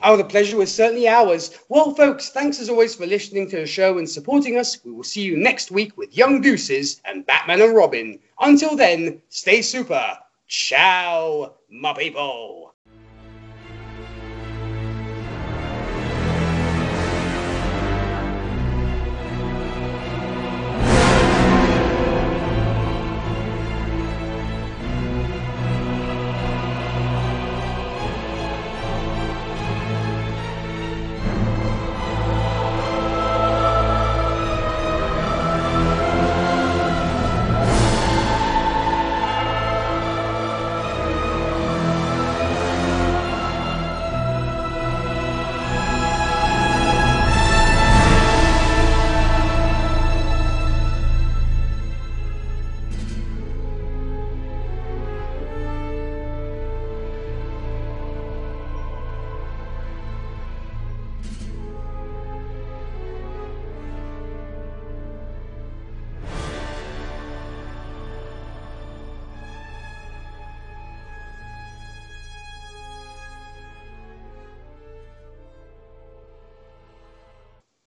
[0.03, 1.59] Oh, the pleasure was certainly ours.
[1.69, 4.83] Well, folks, thanks as always for listening to the show and supporting us.
[4.83, 8.17] We will see you next week with Young Deuces and Batman and Robin.
[8.39, 10.17] Until then, stay super.
[10.47, 12.70] Ciao, my people.